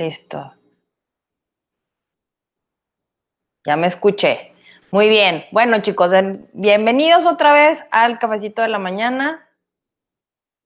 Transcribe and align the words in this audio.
Listo. 0.00 0.54
Ya 3.66 3.76
me 3.76 3.86
escuché. 3.86 4.54
Muy 4.90 5.10
bien. 5.10 5.44
Bueno, 5.52 5.82
chicos, 5.82 6.10
bienvenidos 6.54 7.26
otra 7.26 7.52
vez 7.52 7.84
al 7.90 8.18
cafecito 8.18 8.62
de 8.62 8.68
la 8.68 8.78
mañana. 8.78 9.46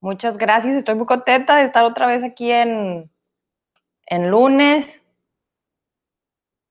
Muchas 0.01 0.39
gracias. 0.39 0.77
Estoy 0.77 0.95
muy 0.95 1.07
contenta 1.07 1.57
de 1.57 1.65
estar 1.65 1.83
otra 1.83 2.07
vez 2.07 2.23
aquí 2.23 2.53
en, 2.53 3.11
en 4.07 4.31
lunes. 4.31 5.03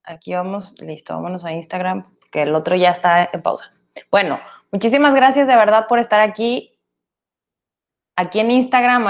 Aquí 0.05 0.33
vamos, 0.33 0.81
listo, 0.81 1.15
vámonos 1.15 1.43
a 1.43 1.51
Instagram, 1.51 2.17
que 2.31 2.43
el 2.43 2.55
otro 2.55 2.77
ya 2.77 2.91
está 2.91 3.29
en 3.33 3.41
pausa. 3.41 3.73
Bueno, 4.09 4.39
muchísimas 4.71 5.13
gracias 5.13 5.47
de 5.47 5.57
verdad 5.57 5.87
por 5.89 5.99
estar 5.99 6.21
aquí 6.21 6.72
aquí 8.15 8.39
en 8.39 8.51
Instagram, 8.51 9.05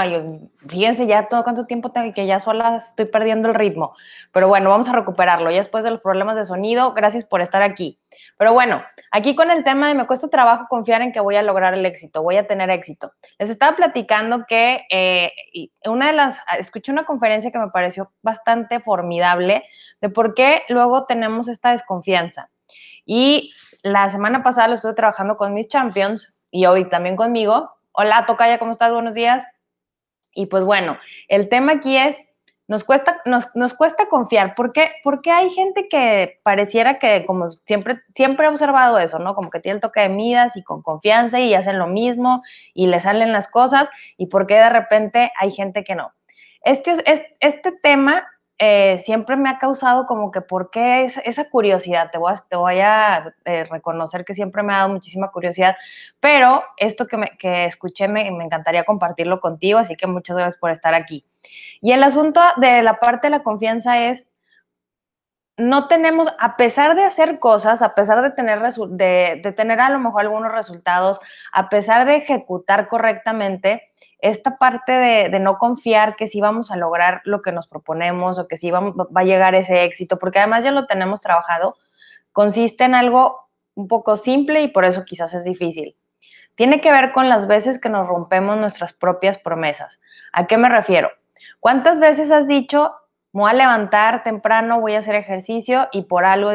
fíjense 0.68 1.06
ya 1.06 1.26
todo 1.26 1.42
cuánto 1.44 1.66
tiempo 1.66 1.92
tengo 1.92 2.12
que 2.14 2.26
ya 2.26 2.40
sola 2.40 2.76
estoy 2.76 3.06
perdiendo 3.06 3.48
el 3.48 3.54
ritmo. 3.54 3.94
Pero 4.32 4.48
bueno, 4.48 4.70
vamos 4.70 4.88
a 4.88 4.92
recuperarlo 4.92 5.50
ya 5.50 5.58
después 5.58 5.84
de 5.84 5.90
los 5.90 6.00
problemas 6.00 6.36
de 6.36 6.44
sonido. 6.44 6.94
Gracias 6.94 7.24
por 7.24 7.40
estar 7.40 7.62
aquí. 7.62 7.98
Pero 8.38 8.52
bueno, 8.52 8.82
aquí 9.10 9.34
con 9.34 9.50
el 9.50 9.64
tema 9.64 9.88
de 9.88 9.94
me 9.94 10.06
cuesta 10.06 10.28
trabajo 10.28 10.66
confiar 10.68 11.02
en 11.02 11.12
que 11.12 11.20
voy 11.20 11.36
a 11.36 11.42
lograr 11.42 11.74
el 11.74 11.84
éxito, 11.84 12.22
voy 12.22 12.36
a 12.36 12.46
tener 12.46 12.70
éxito. 12.70 13.12
Les 13.38 13.50
estaba 13.50 13.76
platicando 13.76 14.44
que 14.46 14.86
eh, 14.90 15.32
una 15.84 16.06
de 16.06 16.12
las, 16.14 16.40
escuché 16.58 16.92
una 16.92 17.04
conferencia 17.04 17.50
que 17.50 17.58
me 17.58 17.68
pareció 17.68 18.10
bastante 18.22 18.80
formidable 18.80 19.64
de 20.00 20.08
por 20.08 20.34
qué 20.34 20.62
luego 20.68 21.04
tenemos 21.04 21.48
esta 21.48 21.72
desconfianza. 21.72 22.50
Y 23.04 23.52
la 23.82 24.08
semana 24.08 24.42
pasada 24.42 24.68
lo 24.68 24.74
estuve 24.74 24.94
trabajando 24.94 25.36
con 25.36 25.52
mis 25.52 25.68
champions 25.68 26.34
y 26.50 26.64
hoy 26.66 26.88
también 26.88 27.16
conmigo 27.16 27.74
Hola, 27.96 28.24
Tocaya, 28.26 28.58
¿cómo 28.58 28.72
estás? 28.72 28.92
Buenos 28.92 29.14
días. 29.14 29.46
Y 30.32 30.46
pues 30.46 30.64
bueno, 30.64 30.98
el 31.28 31.48
tema 31.48 31.74
aquí 31.74 31.96
es, 31.96 32.20
nos 32.66 32.82
cuesta, 32.82 33.22
nos, 33.24 33.54
nos 33.54 33.72
cuesta 33.72 34.06
confiar. 34.08 34.56
¿Por 34.56 34.72
qué? 34.72 34.90
Porque 35.04 35.30
hay 35.30 35.48
gente 35.50 35.86
que 35.88 36.40
pareciera 36.42 36.98
que, 36.98 37.24
como 37.24 37.48
siempre, 37.50 38.00
siempre 38.16 38.46
he 38.46 38.48
observado 38.48 38.98
eso, 38.98 39.20
¿no? 39.20 39.36
Como 39.36 39.48
que 39.48 39.60
tiene 39.60 39.76
el 39.76 39.80
toque 39.80 40.00
de 40.00 40.08
midas 40.08 40.56
y 40.56 40.64
con 40.64 40.82
confianza 40.82 41.38
y 41.38 41.54
hacen 41.54 41.78
lo 41.78 41.86
mismo 41.86 42.42
y 42.74 42.88
le 42.88 42.98
salen 42.98 43.30
las 43.30 43.46
cosas. 43.46 43.88
¿Y 44.16 44.26
por 44.26 44.48
qué 44.48 44.54
de 44.54 44.70
repente 44.70 45.30
hay 45.38 45.52
gente 45.52 45.84
que 45.84 45.94
no? 45.94 46.12
Este, 46.64 46.94
este 47.38 47.72
tema 47.80 48.26
eh, 48.66 48.98
siempre 49.00 49.36
me 49.36 49.50
ha 49.50 49.58
causado 49.58 50.06
como 50.06 50.30
que, 50.30 50.40
¿por 50.40 50.70
qué 50.70 51.04
esa 51.04 51.50
curiosidad? 51.50 52.10
Te 52.10 52.56
voy 52.56 52.80
a, 52.80 53.34
eh, 53.44 53.64
reconocer 53.64 54.24
que 54.24 54.32
siempre 54.32 54.62
me 54.62 54.72
ha 54.72 54.78
dado 54.78 54.88
muchísima 54.88 55.30
curiosidad, 55.30 55.76
pero 56.18 56.62
esto 56.78 57.06
que, 57.06 57.66
escuché 57.66 58.08
me, 58.08 58.26
encantaría 58.26 58.84
compartirlo 58.84 59.38
contigo, 59.38 59.78
así 59.78 59.96
que 59.96 60.06
muchas 60.06 60.38
gracias 60.38 60.58
por 60.58 60.70
estar 60.70 60.94
aquí. 60.94 61.26
Y 61.82 61.92
el 61.92 62.02
asunto 62.02 62.40
de 62.56 62.82
la 62.82 62.98
parte 63.00 63.26
de 63.26 63.32
la 63.32 63.42
confianza 63.42 64.02
es, 64.02 64.26
no 65.56 65.86
tenemos, 65.86 66.28
a 66.38 66.56
pesar 66.56 66.96
de 66.96 67.04
hacer 67.04 67.38
cosas, 67.38 67.80
a 67.82 67.94
pesar 67.94 68.22
de 68.22 68.30
tener, 68.30 68.60
de, 68.60 69.40
de 69.42 69.52
tener 69.52 69.80
a 69.80 69.90
lo 69.90 70.00
mejor 70.00 70.22
algunos 70.22 70.52
resultados, 70.52 71.20
a 71.52 71.68
pesar 71.68 72.06
de 72.06 72.16
ejecutar 72.16 72.88
correctamente, 72.88 73.92
esta 74.24 74.56
parte 74.56 74.92
de, 74.92 75.38
no 75.38 75.58
confiar 75.58 76.16
que 76.16 76.26
sí 76.26 76.40
vamos 76.40 76.70
a 76.70 76.76
lograr 76.76 77.20
lo 77.24 77.42
que 77.42 77.52
nos 77.52 77.68
proponemos 77.68 78.38
o 78.38 78.48
que 78.48 78.56
sí 78.56 78.70
va 78.70 78.94
a 79.14 79.22
llegar 79.22 79.54
ese 79.54 79.84
éxito, 79.84 80.18
porque 80.18 80.38
además 80.38 80.64
ya 80.64 80.70
lo 80.70 80.86
tenemos 80.86 81.20
trabajado, 81.20 81.76
consiste 82.32 82.84
en 82.84 82.94
algo 82.94 83.50
un 83.74 83.86
poco 83.86 84.16
simple 84.16 84.62
y 84.62 84.68
por 84.68 84.86
eso 84.86 85.04
quizás 85.04 85.34
es 85.34 85.44
difícil. 85.44 85.94
Tiene 86.54 86.80
que 86.80 86.90
ver 86.90 87.12
con 87.12 87.28
las 87.28 87.46
veces 87.46 87.78
que 87.78 87.90
nos 87.90 88.08
rompemos 88.08 88.56
nuestras 88.56 88.94
propias 88.94 89.38
promesas. 89.38 90.00
¿A 90.32 90.46
qué 90.46 90.56
me 90.56 90.70
refiero? 90.70 91.10
¿Cuántas 91.60 92.00
veces 92.00 92.30
has 92.30 92.46
dicho, 92.46 92.94
voy 93.34 93.50
a 93.50 93.54
levantar 93.54 94.22
temprano, 94.22 94.80
voy 94.80 94.94
a 94.94 95.00
hacer 95.00 95.16
ejercicio 95.16 95.88
y 95.90 96.02
por 96.02 96.24
algo 96.24 96.52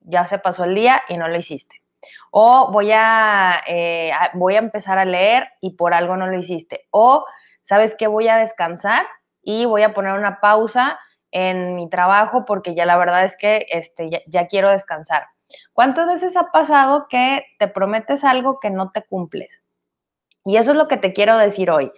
ya 0.00 0.26
se 0.26 0.38
pasó 0.38 0.64
el 0.64 0.76
día 0.76 1.02
y 1.08 1.16
no 1.16 1.26
lo 1.26 1.36
hiciste? 1.36 1.82
O 2.30 2.70
voy 2.70 2.90
eh, 2.92 4.12
a, 4.12 4.30
voy 4.34 4.54
a 4.54 4.60
empezar 4.60 4.98
a 4.98 5.04
leer 5.04 5.48
y 5.60 5.70
por 5.70 5.94
algo 5.94 6.16
no 6.16 6.28
lo 6.28 6.38
hiciste. 6.38 6.86
O, 6.90 7.26
¿sabes 7.60 7.96
qué? 7.98 8.06
Voy 8.06 8.28
a 8.28 8.36
descansar 8.36 9.04
y 9.42 9.64
voy 9.64 9.82
a 9.82 9.94
poner 9.94 10.12
una 10.12 10.40
pausa 10.40 11.00
en 11.32 11.74
mi 11.74 11.90
trabajo 11.90 12.44
porque 12.44 12.74
ya 12.74 12.86
la 12.86 12.96
verdad 12.96 13.24
es 13.24 13.36
que 13.36 13.66
este, 13.70 14.08
ya, 14.08 14.20
ya 14.28 14.46
quiero 14.46 14.70
descansar. 14.70 15.26
¿Cuántas 15.72 16.06
veces 16.06 16.36
ha 16.36 16.52
pasado 16.52 17.08
que 17.08 17.44
te 17.58 17.66
prometes 17.66 18.22
algo 18.22 18.60
que 18.60 18.70
no 18.70 18.92
te 18.92 19.02
cumples? 19.02 19.64
Y 20.44 20.56
eso 20.56 20.70
es 20.70 20.76
lo 20.76 20.86
que 20.86 20.98
te 20.98 21.12
quiero 21.12 21.36
decir 21.36 21.68
hoy. 21.68 21.90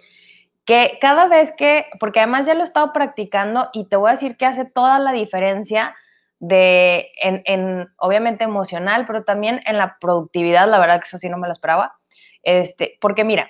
Que 0.65 0.97
cada 0.99 1.27
vez 1.27 1.53
que, 1.55 1.87
porque 1.99 2.19
además 2.19 2.45
ya 2.45 2.55
lo 2.55 2.61
he 2.61 2.63
estado 2.63 2.91
practicando 2.91 3.69
y 3.71 3.87
te 3.87 3.95
voy 3.95 4.09
a 4.09 4.13
decir 4.13 4.35
que 4.35 4.45
hace 4.45 4.65
toda 4.65 4.99
la 4.99 5.11
diferencia 5.11 5.95
de, 6.39 7.11
en, 7.21 7.87
obviamente 7.97 8.43
emocional, 8.43 9.05
pero 9.05 9.23
también 9.23 9.61
en 9.65 9.77
la 9.77 9.97
productividad, 9.99 10.69
la 10.69 10.79
verdad 10.79 10.99
que 10.99 11.07
eso 11.07 11.17
sí 11.17 11.29
no 11.29 11.37
me 11.37 11.47
lo 11.47 11.51
esperaba, 11.51 11.97
este, 12.43 12.97
porque 12.99 13.23
mira, 13.23 13.49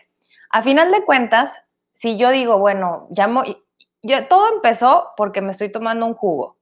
a 0.50 0.62
final 0.62 0.92
de 0.92 1.04
cuentas, 1.04 1.64
si 1.94 2.18
yo 2.18 2.30
digo, 2.32 2.58
bueno, 2.58 3.08
llamo, 3.12 3.44
yo, 4.02 4.28
todo 4.28 4.54
empezó 4.54 5.14
porque 5.18 5.42
me 5.42 5.52
estoy 5.52 5.72
tomando 5.72 6.06
un 6.06 6.14
jugo, 6.14 6.58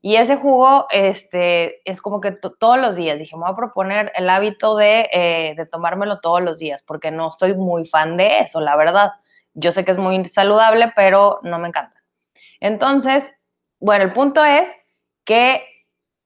y 0.00 0.16
ese 0.16 0.36
jugo 0.36 0.86
este, 0.90 1.80
es 1.90 2.02
como 2.02 2.20
que 2.20 2.30
todos 2.32 2.78
los 2.78 2.94
días, 2.94 3.18
dije, 3.18 3.36
me 3.36 3.44
voy 3.44 3.52
a 3.52 3.56
proponer 3.56 4.12
el 4.14 4.28
hábito 4.28 4.76
de, 4.76 5.08
eh, 5.10 5.54
de 5.56 5.64
tomármelo 5.64 6.20
todos 6.20 6.42
los 6.42 6.58
días, 6.58 6.82
porque 6.82 7.10
no 7.10 7.32
soy 7.32 7.54
muy 7.54 7.86
fan 7.86 8.18
de 8.18 8.40
eso, 8.40 8.60
la 8.60 8.76
verdad. 8.76 9.12
Yo 9.54 9.72
sé 9.72 9.84
que 9.84 9.92
es 9.92 9.98
muy 9.98 10.24
saludable, 10.26 10.92
pero 10.94 11.40
no 11.42 11.58
me 11.58 11.68
encanta. 11.68 12.02
Entonces, 12.60 13.32
bueno, 13.80 14.04
el 14.04 14.12
punto 14.12 14.44
es 14.44 14.68
que 15.24 15.64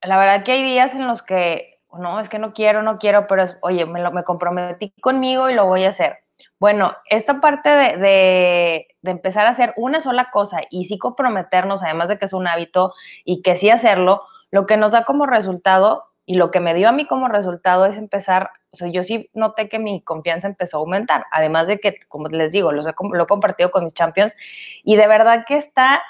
la 0.02 0.18
verdad 0.18 0.44
que 0.44 0.52
hay 0.52 0.62
días 0.62 0.94
en 0.94 1.06
los 1.06 1.22
que, 1.22 1.80
no, 1.92 2.20
es 2.20 2.28
que 2.28 2.38
no 2.38 2.52
quiero, 2.52 2.82
no 2.82 2.98
quiero, 2.98 3.26
pero 3.26 3.42
es, 3.42 3.56
oye, 3.62 3.86
me, 3.86 4.00
lo, 4.00 4.12
me 4.12 4.24
comprometí 4.24 4.92
conmigo 5.00 5.50
y 5.50 5.54
lo 5.54 5.66
voy 5.66 5.84
a 5.84 5.90
hacer. 5.90 6.18
Bueno, 6.60 6.94
esta 7.10 7.40
parte 7.40 7.68
de, 7.68 7.96
de, 7.96 8.88
de, 9.02 9.10
empezar 9.10 9.46
a 9.46 9.50
hacer 9.50 9.74
una 9.76 10.00
sola 10.00 10.30
cosa 10.30 10.60
y 10.70 10.84
sí 10.84 10.98
comprometernos, 10.98 11.82
además 11.82 12.08
de 12.08 12.18
que 12.18 12.26
es 12.26 12.32
un 12.32 12.46
hábito 12.46 12.92
y 13.24 13.42
que 13.42 13.56
sí 13.56 13.70
hacerlo, 13.70 14.22
lo 14.50 14.66
que 14.66 14.76
nos 14.76 14.92
da 14.92 15.04
como 15.04 15.26
resultado 15.26 16.07
y 16.28 16.34
lo 16.34 16.50
que 16.50 16.60
me 16.60 16.74
dio 16.74 16.90
a 16.90 16.92
mí 16.92 17.06
como 17.06 17.26
resultado 17.26 17.86
es 17.86 17.96
empezar, 17.96 18.50
o 18.70 18.76
sea, 18.76 18.88
yo 18.88 19.02
sí 19.02 19.30
noté 19.32 19.70
que 19.70 19.78
mi 19.78 20.02
confianza 20.02 20.46
empezó 20.46 20.76
a 20.76 20.80
aumentar, 20.80 21.24
además 21.30 21.66
de 21.66 21.80
que, 21.80 22.00
como 22.06 22.28
les 22.28 22.52
digo, 22.52 22.70
lo 22.70 22.82
he 22.86 23.26
compartido 23.26 23.70
con 23.70 23.84
mis 23.84 23.94
champions 23.94 24.36
y 24.84 24.96
de 24.96 25.06
verdad 25.06 25.46
que 25.48 25.56
está 25.56 26.02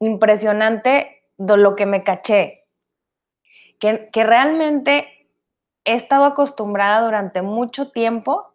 impresionante 0.00 1.24
lo 1.36 1.76
que 1.76 1.84
me 1.84 2.04
caché, 2.04 2.64
que, 3.78 4.08
realmente 4.14 5.28
he 5.84 5.92
estado 5.92 6.24
acostumbrada 6.24 7.02
durante 7.02 7.42
mucho 7.42 7.90
tiempo 7.90 8.54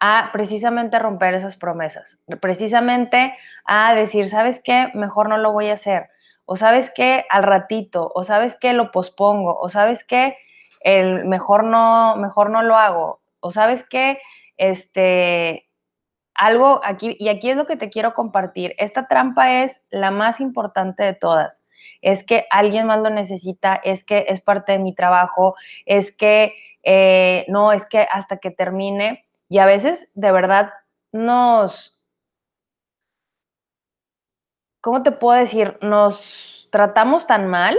a 0.00 0.30
precisamente 0.32 0.98
romper 0.98 1.34
esas 1.34 1.56
promesas, 1.56 2.18
precisamente 2.40 3.36
a 3.66 3.94
decir, 3.94 4.24
¿sabes 4.24 4.62
qué? 4.64 4.90
Mejor 4.94 5.28
no 5.28 5.36
lo 5.36 5.52
voy 5.52 5.68
a 5.68 5.74
hacer, 5.74 6.08
o 6.46 6.56
sabes 6.56 6.90
qué? 6.94 7.24
Al 7.30 7.42
ratito, 7.42 8.10
o 8.14 8.24
sabes 8.24 8.56
qué? 8.60 8.72
Lo 8.72 8.90
pospongo, 8.90 9.58
o 9.58 9.68
sabes 9.68 10.04
qué? 10.04 10.36
El 10.80 11.24
mejor 11.26 11.64
no, 11.64 12.16
mejor 12.16 12.50
no 12.50 12.62
lo 12.62 12.76
hago, 12.76 13.20
o 13.40 13.50
sabes 13.50 13.84
qué? 13.84 14.20
Este, 14.56 15.68
algo 16.34 16.80
aquí, 16.84 17.16
y 17.18 17.28
aquí 17.28 17.50
es 17.50 17.56
lo 17.56 17.66
que 17.66 17.76
te 17.76 17.90
quiero 17.90 18.14
compartir, 18.14 18.74
esta 18.78 19.06
trampa 19.08 19.62
es 19.64 19.80
la 19.90 20.10
más 20.10 20.40
importante 20.40 21.04
de 21.04 21.14
todas 21.14 21.64
es 22.02 22.24
que 22.24 22.46
alguien 22.50 22.86
más 22.86 23.00
lo 23.00 23.10
necesita, 23.10 23.74
es 23.82 24.04
que 24.04 24.26
es 24.28 24.40
parte 24.40 24.72
de 24.72 24.78
mi 24.78 24.94
trabajo, 24.94 25.54
es 25.86 26.14
que 26.14 26.54
eh, 26.82 27.44
no, 27.48 27.72
es 27.72 27.86
que 27.86 28.06
hasta 28.10 28.38
que 28.38 28.50
termine. 28.50 29.24
Y 29.48 29.58
a 29.58 29.66
veces 29.66 30.10
de 30.14 30.32
verdad 30.32 30.70
nos, 31.12 31.93
¿cómo 34.84 35.02
te 35.02 35.12
puedo 35.12 35.40
decir? 35.40 35.78
Nos 35.80 36.68
tratamos 36.70 37.26
tan 37.26 37.48
mal 37.48 37.78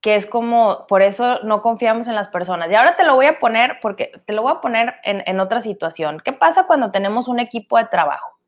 que 0.00 0.14
es 0.14 0.24
como, 0.24 0.86
por 0.86 1.02
eso 1.02 1.40
no 1.42 1.60
confiamos 1.60 2.08
en 2.08 2.14
las 2.14 2.28
personas. 2.28 2.72
Y 2.72 2.74
ahora 2.74 2.96
te 2.96 3.04
lo 3.04 3.14
voy 3.14 3.26
a 3.26 3.38
poner, 3.38 3.80
porque 3.82 4.12
te 4.24 4.32
lo 4.32 4.40
voy 4.40 4.52
a 4.52 4.62
poner 4.62 4.94
en, 5.04 5.22
en 5.26 5.40
otra 5.40 5.60
situación. 5.60 6.22
¿Qué 6.24 6.32
pasa 6.32 6.66
cuando 6.66 6.90
tenemos 6.90 7.28
un 7.28 7.38
equipo 7.38 7.76
de 7.76 7.84
trabajo? 7.84 8.38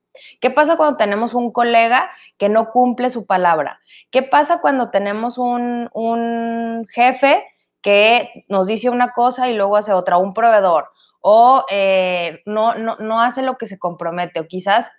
¿Qué 0.40 0.50
pasa 0.50 0.78
cuando 0.78 0.96
tenemos 0.96 1.34
un 1.34 1.52
colega 1.52 2.10
que 2.38 2.48
no 2.48 2.70
cumple 2.70 3.10
su 3.10 3.26
palabra? 3.26 3.80
¿Qué 4.10 4.22
pasa 4.22 4.62
cuando 4.62 4.90
tenemos 4.90 5.36
un, 5.36 6.86
jefe 6.88 7.44
que 7.82 8.44
nos 8.48 8.66
dice 8.66 8.88
una 8.88 9.12
cosa 9.12 9.50
y 9.50 9.54
luego 9.54 9.76
hace 9.76 9.92
otra, 9.92 10.16
un 10.16 10.32
proveedor? 10.32 10.88
O 11.20 11.66
eh, 11.70 12.40
no, 12.46 12.76
no, 12.76 12.96
no 12.96 13.20
hace 13.20 13.42
lo 13.42 13.58
que 13.58 13.66
se 13.66 13.78
compromete, 13.78 14.40
o 14.40 14.46
quizás 14.46 14.90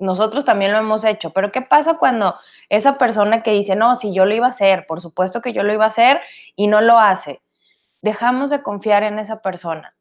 nosotros 0.00 0.44
también 0.44 0.72
lo 0.72 0.78
hemos 0.78 1.04
hecho, 1.04 1.30
pero 1.30 1.52
¿qué 1.52 1.62
pasa 1.62 1.98
cuando 1.98 2.34
esa 2.68 2.98
persona 2.98 3.42
que 3.42 3.52
dice, 3.52 3.76
no, 3.76 3.96
si 3.96 4.12
yo 4.12 4.24
lo 4.24 4.34
iba 4.34 4.46
a 4.46 4.50
hacer, 4.50 4.86
por 4.86 5.00
supuesto 5.00 5.40
que 5.40 5.52
yo 5.52 5.62
lo 5.62 5.72
iba 5.72 5.84
a 5.84 5.88
hacer 5.88 6.20
y 6.56 6.66
no 6.66 6.80
lo 6.80 6.98
hace? 6.98 7.40
Dejamos 8.02 8.50
de 8.50 8.62
confiar 8.62 9.02
en 9.02 9.18
esa 9.18 9.42
persona. 9.42 9.94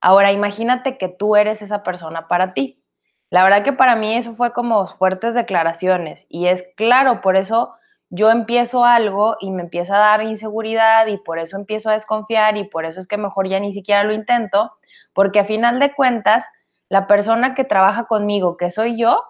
Ahora, 0.00 0.32
imagínate 0.32 0.98
que 0.98 1.08
tú 1.08 1.36
eres 1.36 1.62
esa 1.62 1.82
persona 1.82 2.28
para 2.28 2.54
ti. 2.54 2.82
La 3.30 3.42
verdad 3.42 3.64
que 3.64 3.72
para 3.72 3.96
mí 3.96 4.14
eso 4.14 4.34
fue 4.34 4.52
como 4.52 4.86
fuertes 4.86 5.34
declaraciones 5.34 6.26
y 6.28 6.46
es 6.46 6.64
claro, 6.76 7.20
por 7.20 7.36
eso 7.36 7.74
yo 8.10 8.30
empiezo 8.30 8.84
algo 8.84 9.36
y 9.40 9.50
me 9.50 9.62
empieza 9.62 9.96
a 9.96 9.98
dar 9.98 10.22
inseguridad 10.22 11.06
y 11.08 11.16
por 11.16 11.40
eso 11.40 11.56
empiezo 11.56 11.90
a 11.90 11.94
desconfiar 11.94 12.56
y 12.56 12.64
por 12.64 12.84
eso 12.84 13.00
es 13.00 13.08
que 13.08 13.16
mejor 13.16 13.48
ya 13.48 13.58
ni 13.58 13.72
siquiera 13.72 14.04
lo 14.04 14.12
intento, 14.12 14.72
porque 15.12 15.40
a 15.40 15.44
final 15.44 15.80
de 15.80 15.92
cuentas, 15.92 16.44
la 16.88 17.06
persona 17.06 17.54
que 17.54 17.64
trabaja 17.64 18.06
conmigo, 18.06 18.56
que 18.56 18.70
soy 18.70 18.98
yo, 18.98 19.22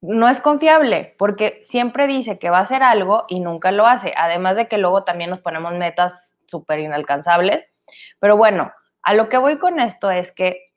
no 0.00 0.28
es 0.28 0.40
confiable 0.40 1.14
porque 1.18 1.60
siempre 1.64 2.06
dice 2.06 2.38
que 2.38 2.50
va 2.50 2.58
a 2.58 2.62
hacer 2.62 2.82
algo 2.82 3.24
y 3.28 3.40
nunca 3.40 3.72
lo 3.72 3.86
hace. 3.86 4.12
Además 4.16 4.56
de 4.56 4.68
que 4.68 4.78
luego 4.78 5.04
también 5.04 5.30
nos 5.30 5.40
ponemos 5.40 5.72
metas 5.72 6.36
súper 6.46 6.80
inalcanzables. 6.80 7.64
Pero 8.18 8.36
bueno, 8.36 8.72
a 9.02 9.14
lo 9.14 9.28
que 9.28 9.38
voy 9.38 9.58
con 9.58 9.80
esto 9.80 10.10
es 10.10 10.30
que 10.30 10.72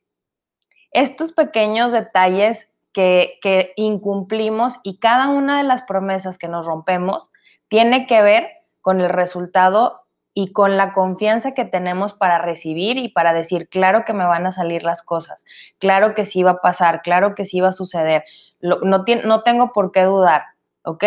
estos 0.91 1.33
pequeños 1.33 1.91
detalles 1.91 2.71
que, 2.93 3.37
que 3.41 3.73
incumplimos 3.75 4.79
y 4.83 4.99
cada 4.99 5.27
una 5.27 5.57
de 5.57 5.63
las 5.63 5.83
promesas 5.83 6.37
que 6.37 6.47
nos 6.47 6.65
rompemos 6.65 7.29
tiene 7.67 8.07
que 8.07 8.21
ver 8.21 8.49
con 8.81 9.01
el 9.01 9.09
resultado 9.09 10.06
y 10.39 10.51
con 10.51 10.77
la 10.77 10.93
confianza 10.93 11.55
que 11.55 11.65
tenemos 11.65 12.13
para 12.13 12.37
recibir 12.37 12.99
y 12.99 13.09
para 13.09 13.33
decir, 13.33 13.69
claro 13.69 14.05
que 14.05 14.13
me 14.13 14.23
van 14.23 14.45
a 14.45 14.51
salir 14.51 14.83
las 14.83 15.01
cosas, 15.01 15.45
claro 15.79 16.13
que 16.13 16.25
sí 16.25 16.43
va 16.43 16.51
a 16.51 16.61
pasar, 16.61 17.01
claro 17.01 17.33
que 17.33 17.43
sí 17.43 17.59
va 17.59 17.69
a 17.69 17.71
suceder, 17.71 18.23
no, 18.61 18.79
no 18.83 19.41
tengo 19.41 19.73
por 19.73 19.91
qué 19.91 20.03
dudar, 20.03 20.43
¿ok? 20.83 21.03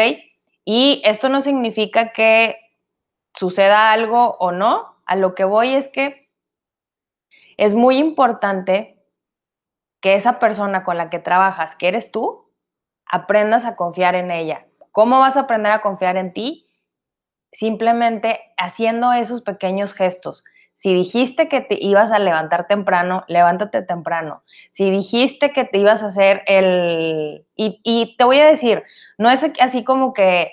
Y 0.65 1.01
esto 1.05 1.29
no 1.29 1.43
significa 1.43 2.11
que 2.11 2.57
suceda 3.33 3.93
algo 3.93 4.37
o 4.41 4.51
no, 4.51 4.97
a 5.07 5.15
lo 5.15 5.37
que 5.37 5.45
voy 5.45 5.75
es 5.75 5.87
que 5.87 6.29
es 7.57 7.77
muy 7.77 7.99
importante 7.99 9.01
que 10.01 10.15
esa 10.15 10.41
persona 10.41 10.83
con 10.83 10.97
la 10.97 11.09
que 11.09 11.21
trabajas, 11.21 11.77
que 11.77 11.87
eres 11.87 12.11
tú, 12.11 12.51
aprendas 13.07 13.65
a 13.65 13.77
confiar 13.77 14.17
en 14.17 14.33
ella. 14.33 14.67
¿Cómo 14.91 15.21
vas 15.21 15.37
a 15.37 15.43
aprender 15.43 15.71
a 15.71 15.83
confiar 15.83 16.17
en 16.17 16.33
ti? 16.33 16.67
Simplemente 17.53 18.41
haciendo 18.57 19.13
esos 19.13 19.43
pequeños 19.43 19.93
gestos. 19.93 20.45
Si 20.75 20.95
dijiste 20.95 21.49
que 21.49 21.61
te 21.61 21.77
ibas 21.79 22.11
a 22.11 22.19
levantar 22.19 22.67
temprano, 22.67 23.25
levántate 23.29 23.83
temprano. 23.83 24.43
Si 24.71 24.91
dijiste 24.91 25.53
que 25.53 25.65
te 25.65 25.77
ibas 25.77 26.03
a 26.03 26.07
hacer 26.07 26.43
el... 26.47 27.45
Y, 27.55 28.17
te 28.17 28.25
voy 28.25 28.39
a 28.39 28.47
decir, 28.47 28.83
no 29.19 29.31
es 29.31 29.45
así 29.61 29.85
como 29.85 30.15
que 30.15 30.53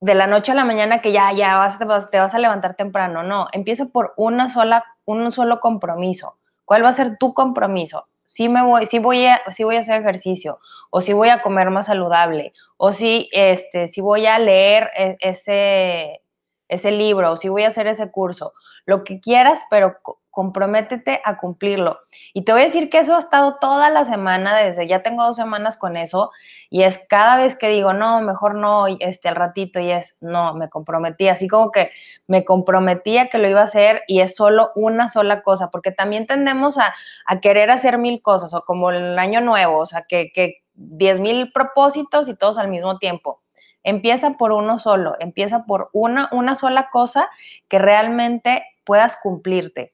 de 0.00 0.14
la 0.14 0.26
noche 0.26 0.50
a 0.50 0.56
la 0.56 0.64
mañana 0.64 1.00
que 1.00 1.12
ya, 1.12 1.32
ya 1.32 1.56
vas, 1.56 1.78
te, 1.78 1.84
vas, 1.84 2.10
te 2.10 2.18
vas 2.18 2.34
a 2.34 2.40
levantar 2.40 2.74
temprano. 2.74 3.22
No, 3.22 3.46
empieza 3.52 3.86
por 3.86 4.14
una 4.16 4.50
sola, 4.50 4.84
un 5.04 5.30
solo 5.30 5.60
compromiso. 5.60 6.36
¿Cuál 6.64 6.84
va 6.84 6.88
a 6.88 6.94
ser 6.94 7.16
tu 7.16 7.34
compromiso? 7.34 8.08
Si 8.34 8.48
me 8.48 8.64
voy, 8.64 8.88
voy 8.98 9.26
a, 9.26 9.40
voy 9.60 9.76
a 9.76 9.78
hacer 9.78 10.00
ejercicio, 10.00 10.58
o 10.90 11.00
si 11.00 11.12
voy 11.12 11.28
a 11.28 11.40
comer 11.40 11.70
más 11.70 11.86
saludable, 11.86 12.52
o 12.76 12.90
si, 12.92 13.28
este, 13.30 13.86
si 13.86 14.00
voy 14.00 14.26
a 14.26 14.40
leer 14.40 14.90
e, 14.96 15.16
ese, 15.20 16.20
ese 16.68 16.90
libro, 16.90 17.30
o 17.30 17.36
si 17.36 17.48
voy 17.48 17.62
a 17.62 17.68
hacer 17.68 17.86
ese 17.86 18.10
curso, 18.10 18.52
lo 18.86 19.04
que 19.04 19.20
quieras, 19.20 19.62
pero 19.70 19.98
comprométete 20.34 21.22
a 21.24 21.36
cumplirlo. 21.36 22.00
Y 22.34 22.42
te 22.42 22.52
voy 22.52 22.62
a 22.62 22.64
decir 22.64 22.90
que 22.90 22.98
eso 22.98 23.14
ha 23.14 23.20
estado 23.20 23.56
toda 23.60 23.88
la 23.88 24.04
semana, 24.04 24.56
desde 24.56 24.88
ya 24.88 25.00
tengo 25.02 25.24
dos 25.24 25.36
semanas 25.36 25.76
con 25.76 25.96
eso, 25.96 26.32
y 26.68 26.82
es 26.82 26.98
cada 27.08 27.36
vez 27.36 27.56
que 27.56 27.68
digo, 27.68 27.92
no, 27.92 28.20
mejor 28.20 28.56
no, 28.56 28.88
este, 28.88 29.28
al 29.28 29.36
ratito, 29.36 29.78
y 29.78 29.92
es, 29.92 30.16
no, 30.20 30.52
me 30.54 30.68
comprometí, 30.68 31.28
así 31.28 31.46
como 31.46 31.70
que 31.70 31.92
me 32.26 32.44
comprometía 32.44 33.28
que 33.28 33.38
lo 33.38 33.48
iba 33.48 33.60
a 33.60 33.64
hacer 33.64 34.02
y 34.08 34.20
es 34.20 34.34
solo 34.34 34.72
una 34.74 35.08
sola 35.08 35.40
cosa, 35.40 35.70
porque 35.70 35.92
también 35.92 36.26
tendemos 36.26 36.78
a, 36.78 36.92
querer 37.40 37.70
hacer 37.70 37.98
mil 37.98 38.20
cosas, 38.20 38.52
o 38.54 38.64
como 38.64 38.90
el 38.90 39.18
año 39.18 39.40
nuevo, 39.40 39.78
o 39.78 39.86
sea, 39.86 40.02
que, 40.02 40.32
que 40.32 40.62
10 40.74 41.20
mil 41.20 41.52
propósitos 41.52 42.28
y 42.28 42.34
todos 42.34 42.58
al 42.58 42.68
mismo 42.68 42.98
tiempo. 42.98 43.40
Empieza 43.84 44.32
por 44.32 44.50
uno 44.50 44.80
solo, 44.80 45.14
empieza 45.20 45.64
por 45.64 45.90
una, 45.92 46.28
una 46.32 46.56
sola 46.56 46.88
cosa 46.90 47.28
que 47.68 47.78
realmente 47.78 48.64
puedas 48.84 49.16
cumplirte 49.22 49.93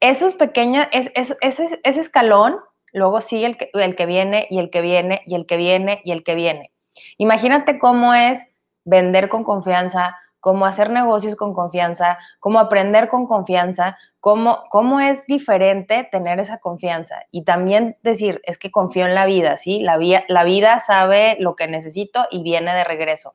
esos 0.00 0.34
pequeños, 0.34 0.86
es, 0.92 1.10
ese, 1.40 1.80
escalón, 1.82 2.56
luego 2.92 3.20
sigue 3.20 3.46
el 3.46 3.56
que, 3.56 4.06
viene 4.06 4.46
y 4.50 4.58
el 4.58 4.70
que 4.70 4.80
viene 4.80 5.22
y 5.26 5.34
el 5.34 5.46
que 5.46 5.56
viene 5.56 6.02
y 6.04 6.12
el 6.12 6.22
que 6.22 6.34
viene. 6.34 6.72
Imagínate 7.18 7.78
cómo 7.78 8.14
es 8.14 8.46
vender 8.84 9.28
con 9.28 9.44
confianza, 9.44 10.16
cómo 10.40 10.66
hacer 10.66 10.90
negocios 10.90 11.34
con 11.34 11.54
confianza, 11.54 12.18
cómo 12.40 12.60
aprender 12.60 13.08
con 13.08 13.26
confianza, 13.26 13.98
cómo, 14.20 14.64
cómo 14.70 15.00
es 15.00 15.26
diferente 15.26 16.08
tener 16.10 16.38
esa 16.38 16.58
confianza. 16.58 17.22
Y 17.30 17.42
también 17.44 17.96
decir, 18.02 18.40
es 18.44 18.58
que 18.58 18.70
confío 18.70 19.06
en 19.06 19.14
la 19.14 19.26
vida, 19.26 19.56
¿sí? 19.56 19.80
La, 19.80 19.98
la 20.28 20.44
vida 20.44 20.78
sabe 20.80 21.36
lo 21.40 21.56
que 21.56 21.66
necesito 21.66 22.26
y 22.30 22.42
viene 22.42 22.74
de 22.74 22.84
regreso. 22.84 23.34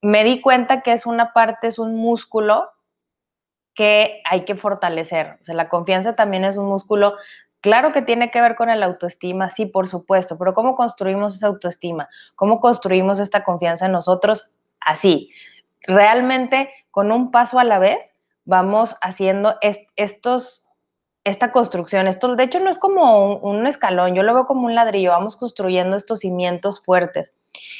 Me 0.00 0.24
di 0.24 0.40
cuenta 0.40 0.80
que 0.80 0.92
es 0.92 1.06
una 1.06 1.32
parte, 1.32 1.66
es 1.66 1.78
un 1.78 1.96
músculo 1.96 2.70
que 3.76 4.22
hay 4.24 4.44
que 4.44 4.56
fortalecer. 4.56 5.38
O 5.40 5.44
sea, 5.44 5.54
la 5.54 5.68
confianza 5.68 6.16
también 6.16 6.44
es 6.44 6.56
un 6.56 6.66
músculo. 6.66 7.14
Claro 7.60 7.92
que 7.92 8.02
tiene 8.02 8.30
que 8.30 8.40
ver 8.40 8.56
con 8.56 8.70
el 8.70 8.82
autoestima, 8.82 9.50
sí, 9.50 9.66
por 9.66 9.86
supuesto, 9.86 10.36
pero 10.38 10.54
¿cómo 10.54 10.74
construimos 10.74 11.36
esa 11.36 11.48
autoestima? 11.48 12.08
¿Cómo 12.34 12.58
construimos 12.58 13.20
esta 13.20 13.44
confianza 13.44 13.86
en 13.86 13.92
nosotros? 13.92 14.52
Así, 14.80 15.30
realmente 15.82 16.70
con 16.90 17.12
un 17.12 17.30
paso 17.30 17.58
a 17.58 17.64
la 17.64 17.78
vez 17.78 18.14
vamos 18.44 18.96
haciendo 19.02 19.56
estos, 19.96 20.66
esta 21.24 21.52
construcción. 21.52 22.06
Esto, 22.06 22.34
de 22.34 22.44
hecho, 22.44 22.60
no 22.60 22.70
es 22.70 22.78
como 22.78 23.26
un, 23.26 23.58
un 23.58 23.66
escalón, 23.66 24.14
yo 24.14 24.22
lo 24.22 24.32
veo 24.32 24.46
como 24.46 24.66
un 24.66 24.74
ladrillo, 24.74 25.10
vamos 25.10 25.36
construyendo 25.36 25.96
estos 25.96 26.20
cimientos 26.20 26.82
fuertes. 26.82 27.34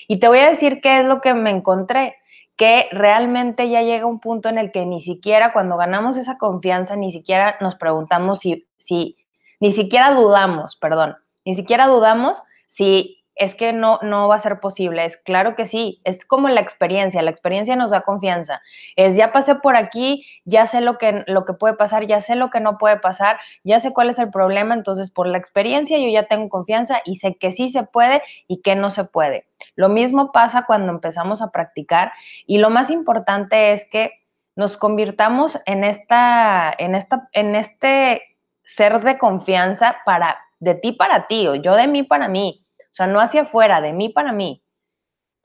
Y 0.08 0.18
te 0.18 0.28
voy 0.28 0.40
a 0.40 0.48
decir 0.48 0.80
qué 0.82 1.00
es 1.00 1.06
lo 1.06 1.20
que 1.20 1.32
me 1.32 1.50
encontré 1.50 2.16
que 2.56 2.88
realmente 2.90 3.68
ya 3.68 3.82
llega 3.82 4.06
un 4.06 4.20
punto 4.20 4.48
en 4.48 4.58
el 4.58 4.72
que 4.72 4.86
ni 4.86 5.00
siquiera 5.00 5.52
cuando 5.52 5.76
ganamos 5.76 6.16
esa 6.16 6.38
confianza, 6.38 6.96
ni 6.96 7.10
siquiera 7.10 7.56
nos 7.60 7.74
preguntamos 7.74 8.40
si, 8.40 8.66
si 8.78 9.16
ni 9.60 9.72
siquiera 9.72 10.14
dudamos, 10.14 10.76
perdón, 10.76 11.16
ni 11.44 11.54
siquiera 11.54 11.86
dudamos 11.86 12.42
si 12.66 13.15
es 13.36 13.54
que 13.54 13.72
no, 13.74 13.98
no 14.02 14.28
va 14.28 14.36
a 14.36 14.40
ser 14.40 14.60
posible. 14.60 15.04
Es 15.04 15.18
claro 15.18 15.54
que 15.54 15.66
sí, 15.66 16.00
es 16.04 16.24
como 16.24 16.48
la 16.48 16.60
experiencia, 16.62 17.22
la 17.22 17.30
experiencia 17.30 17.76
nos 17.76 17.90
da 17.90 18.00
confianza. 18.00 18.62
Es 18.96 19.14
ya 19.14 19.32
pasé 19.32 19.56
por 19.56 19.76
aquí, 19.76 20.26
ya 20.44 20.66
sé 20.66 20.80
lo 20.80 20.96
que, 20.96 21.22
lo 21.26 21.44
que 21.44 21.52
puede 21.52 21.74
pasar, 21.74 22.06
ya 22.06 22.20
sé 22.20 22.34
lo 22.34 22.48
que 22.48 22.60
no 22.60 22.78
puede 22.78 22.96
pasar, 22.98 23.38
ya 23.62 23.78
sé 23.78 23.92
cuál 23.92 24.08
es 24.08 24.18
el 24.18 24.30
problema, 24.30 24.74
entonces 24.74 25.10
por 25.10 25.26
la 25.28 25.38
experiencia 25.38 25.98
yo 25.98 26.08
ya 26.08 26.24
tengo 26.24 26.48
confianza 26.48 27.00
y 27.04 27.16
sé 27.16 27.36
que 27.36 27.52
sí 27.52 27.68
se 27.68 27.82
puede 27.82 28.22
y 28.48 28.62
que 28.62 28.74
no 28.74 28.90
se 28.90 29.04
puede. 29.04 29.46
Lo 29.74 29.90
mismo 29.90 30.32
pasa 30.32 30.64
cuando 30.66 30.90
empezamos 30.90 31.42
a 31.42 31.50
practicar 31.50 32.12
y 32.46 32.58
lo 32.58 32.70
más 32.70 32.90
importante 32.90 33.72
es 33.72 33.86
que 33.86 34.12
nos 34.56 34.78
convirtamos 34.78 35.60
en 35.66 35.84
esta, 35.84 36.74
en 36.78 36.94
esta, 36.94 37.28
en 37.32 37.54
este 37.54 38.22
ser 38.64 39.02
de 39.02 39.18
confianza 39.18 39.96
para 40.06 40.38
de 40.58 40.74
ti 40.74 40.92
para 40.92 41.26
ti 41.26 41.46
o 41.46 41.54
yo 41.54 41.76
de 41.76 41.86
mí 41.86 42.02
para 42.02 42.28
mí 42.28 42.65
sea, 42.96 43.06
no 43.06 43.20
hacia 43.20 43.42
afuera, 43.42 43.80
de 43.80 43.92
mí 43.92 44.08
para 44.08 44.32
mí. 44.32 44.62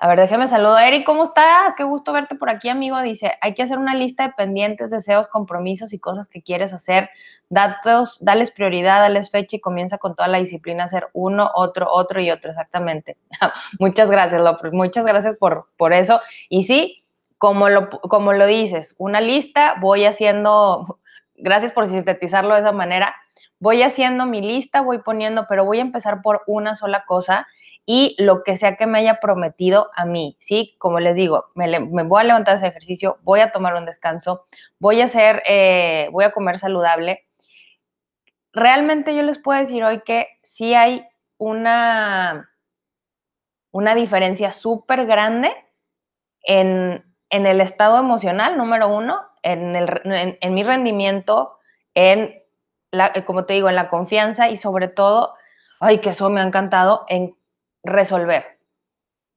A 0.04 0.08
ver, 0.08 0.20
déjeme 0.20 0.48
saludo. 0.48 0.80
Eric, 0.80 1.06
¿cómo 1.06 1.26
estás? 1.26 1.76
Qué 1.78 1.84
gusto 1.84 2.12
verte 2.12 2.34
por 2.34 2.50
aquí, 2.50 2.70
amigo. 2.70 3.00
Dice, 3.02 3.34
hay 3.40 3.54
que 3.54 3.62
hacer 3.62 3.78
una 3.78 3.94
lista 3.94 4.24
de 4.24 4.34
pendientes, 4.34 4.90
deseos, 4.90 5.28
compromisos 5.28 5.94
y 5.94 6.00
cosas 6.00 6.28
que 6.28 6.42
quieres 6.42 6.74
hacer. 6.74 7.12
Datos, 7.50 8.18
dales 8.20 8.50
prioridad, 8.50 9.00
dales 9.00 9.30
fecha 9.30 9.58
y 9.58 9.60
comienza 9.60 10.00
con 10.00 10.16
toda 10.16 10.28
la 10.28 10.40
disciplina 10.40 10.82
a 10.82 10.86
hacer 10.88 11.10
uno, 11.14 11.52
otro, 11.54 11.86
otro 11.92 12.20
y 12.20 12.32
otro, 12.32 12.50
exactamente. 12.50 13.16
Muchas 13.80 14.10
gracias, 14.10 14.42
López. 14.42 14.74
Muchas 14.74 15.06
gracias 15.06 15.36
por, 15.36 15.68
por 15.78 15.94
eso. 15.94 16.20
Y 16.50 16.64
sí, 16.64 17.06
como 17.38 17.70
lo, 17.70 17.90
como 17.90 18.34
lo 18.34 18.48
dices, 18.48 18.96
una 18.98 19.22
lista, 19.22 19.76
voy 19.80 20.06
haciendo, 20.06 21.00
gracias 21.36 21.72
por 21.74 21.86
sintetizarlo 21.86 22.56
de 22.56 22.62
esa 22.62 22.72
manera, 22.72 23.16
voy 23.62 23.84
haciendo 23.84 24.26
mi 24.26 24.42
lista, 24.42 24.82
voy 24.82 24.98
poniendo, 24.98 25.46
pero 25.48 25.64
voy 25.64 25.78
a 25.78 25.82
empezar 25.82 26.22
por 26.22 26.42
una 26.48 26.76
sola 26.76 27.06
cosa 27.06 27.48
y 27.86 28.16
lo 28.18 28.44
que 28.44 28.58
sea 28.58 28.76
que 28.76 28.88
me 28.88 29.00
haya 29.00 29.20
prometido 29.20 29.92
a 29.96 30.06
mí, 30.06 30.36
¿sí? 30.40 30.76
Como 30.80 31.00
les 31.00 31.16
digo, 31.16 31.46
me, 31.54 31.80
voy 32.04 32.22
a 32.22 32.26
levantar 32.26 32.56
ese 32.56 32.68
ejercicio, 32.68 33.20
voy 33.22 33.40
a 33.40 33.52
tomar 33.52 33.76
un 33.76 33.86
descanso, 33.86 34.48
voy 34.80 35.02
a 35.02 35.06
hacer, 35.06 35.44
eh, 35.48 36.10
voy 36.12 36.26
a 36.26 36.32
comer 36.32 36.58
saludable. 36.58 37.28
Realmente 38.52 39.16
yo 39.16 39.22
les 39.22 39.38
puedo 39.38 39.60
decir 39.60 39.84
hoy 39.84 40.02
que 40.02 40.28
sí 40.44 40.74
hay 40.74 41.08
una, 41.38 42.50
una 43.72 43.94
diferencia 43.94 44.52
súper 44.52 45.06
grande 45.06 45.52
en, 46.44 47.06
el 47.30 47.62
estado 47.62 48.00
emocional, 48.00 48.58
número 48.58 48.88
uno, 48.90 49.22
en, 49.44 49.76
el, 49.76 50.38
en 50.42 50.54
mi 50.54 50.64
rendimiento, 50.64 51.60
en 51.94 52.41
eh, 52.92 53.24
como 53.24 53.46
te 53.46 53.54
digo, 53.54 53.70
en 53.70 53.76
la 53.76 53.88
confianza 53.88 54.50
y 54.50 54.58
sobre 54.58 54.88
todo, 54.88 55.36
ay, 55.80 56.00
que 56.00 56.10
eso 56.10 56.30
me 56.30 56.42
ha 56.42 56.44
encantado, 56.44 57.06
en 57.08 57.36
resolver. 57.84 58.60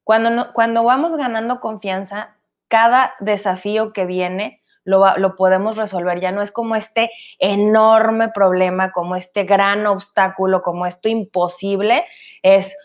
Cuando, 0.05 0.53
cuando 0.53 0.85
vamos 0.85 1.17
ganando 1.17 1.61
confianza, 1.61 2.37
cada 2.69 3.15
desafío 3.21 3.93
que 3.93 4.05
viene 4.05 4.63
lo, 4.85 5.17
lo, 5.17 5.35
podemos 5.35 5.77
resolver. 5.77 6.21
Ya 6.21 6.31
no 6.31 6.43
es 6.43 6.51
como 6.51 6.77
este 6.77 7.11
enorme 7.39 8.29
problema, 8.29 8.93
como 8.93 9.17
este 9.17 9.45
gran 9.45 9.87
obstáculo, 9.87 10.61
como 10.61 10.85
esto 10.87 11.09
imposible. 11.09 12.05
Es, 12.43 12.77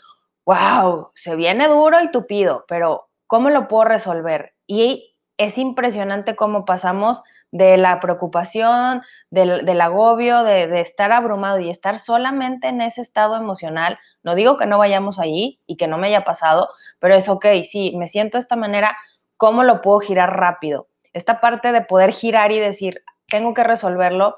wow, 0.46 1.12
se 1.14 1.36
viene 1.36 1.68
duro 1.68 2.02
y 2.02 2.10
tupido, 2.12 2.66
pero 2.68 3.10
¿cómo 3.28 3.50
lo 3.50 3.68
puedo 3.68 3.86
resolver? 3.86 4.54
Y 4.66 5.16
es 5.40 5.58
impresionante 5.58 6.36
cómo 6.36 6.66
pasamos 6.66 7.24
de 7.52 7.78
la 7.78 8.00
preocupación, 8.02 9.02
del, 9.32 9.82
agobio, 9.82 10.44
de, 10.44 10.82
estar 10.82 11.14
abrumado 11.14 11.60
y 11.60 11.70
estar 11.70 11.98
solamente 11.98 12.68
en 12.68 12.82
ese 12.82 13.02
estado 13.02 13.38
emocional. 13.38 13.98
No 14.22 14.36
digo 14.36 14.58
que 14.58 14.66
no 14.66 14.78
vayamos 14.78 15.18
allí 15.18 15.62
y 15.66 15.78
que 15.78 15.88
no 15.88 15.98
me 15.98 16.08
haya 16.08 16.26
pasado, 16.26 16.70
pero 17.00 17.16
es 17.16 17.30
ok, 17.30 17.46
sí, 17.64 17.94
me 17.98 18.08
siento 18.08 18.38
de 18.38 18.42
esta 18.42 18.58
manera, 18.58 18.98
¿cómo 19.38 19.64
lo 19.64 19.82
puedo 19.82 20.00
girar 20.00 20.38
rápido? 20.38 20.90
Esta 21.14 21.40
parte 21.40 21.72
de 21.72 21.82
poder 21.82 22.12
girar 22.12 22.52
y 22.52 22.60
decir, 22.60 23.02
tengo 23.28 23.54
que 23.54 23.64
resolverlo, 23.64 24.36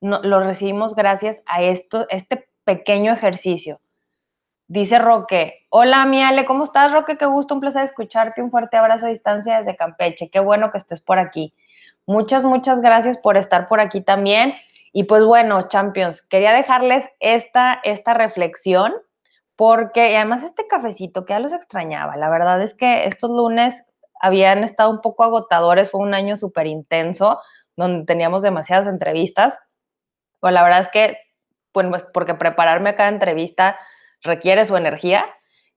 lo 0.00 0.40
recibimos 0.40 0.94
gracias 0.94 1.42
a 1.46 1.62
esto, 1.62 2.06
este 2.10 2.48
pequeño 2.64 3.12
ejercicio. 3.12 3.80
Dice 4.70 4.98
Roque, 4.98 5.66
hola 5.70 6.04
Miale, 6.04 6.44
¿cómo 6.44 6.64
estás 6.64 6.92
Roque? 6.92 7.16
Qué 7.16 7.24
gusto, 7.24 7.54
un 7.54 7.60
placer 7.60 7.84
escucharte, 7.84 8.42
un 8.42 8.50
fuerte 8.50 8.76
abrazo 8.76 9.06
a 9.06 9.08
distancia 9.08 9.56
desde 9.56 9.74
Campeche, 9.74 10.28
qué 10.28 10.40
bueno 10.40 10.70
que 10.70 10.76
estés 10.76 11.00
por 11.00 11.18
aquí. 11.18 11.54
Muchas, 12.04 12.44
muchas 12.44 12.82
gracias 12.82 13.16
por 13.16 13.38
estar 13.38 13.66
por 13.66 13.80
aquí 13.80 14.02
también. 14.02 14.52
Y 14.92 15.04
pues 15.04 15.24
bueno, 15.24 15.68
Champions, 15.68 16.20
quería 16.20 16.52
dejarles 16.52 17.08
esta, 17.18 17.80
esta 17.82 18.12
reflexión 18.12 18.92
porque 19.56 20.14
además 20.14 20.42
este 20.42 20.66
cafecito 20.66 21.24
que 21.24 21.32
ya 21.32 21.40
los 21.40 21.54
extrañaba. 21.54 22.16
La 22.16 22.28
verdad 22.28 22.60
es 22.60 22.74
que 22.74 23.06
estos 23.06 23.30
lunes 23.30 23.86
habían 24.20 24.64
estado 24.64 24.90
un 24.90 25.00
poco 25.00 25.24
agotadores, 25.24 25.90
fue 25.90 26.02
un 26.02 26.12
año 26.12 26.36
súper 26.36 26.66
intenso 26.66 27.40
donde 27.74 28.04
teníamos 28.04 28.42
demasiadas 28.42 28.86
entrevistas. 28.86 29.60
Pues 30.40 30.52
la 30.52 30.62
verdad 30.62 30.80
es 30.80 30.88
que, 30.88 31.16
bueno, 31.72 31.88
pues 31.88 32.04
porque 32.12 32.34
prepararme 32.34 32.94
cada 32.94 33.08
entrevista 33.08 33.78
requiere 34.22 34.64
su 34.64 34.76
energía 34.76 35.24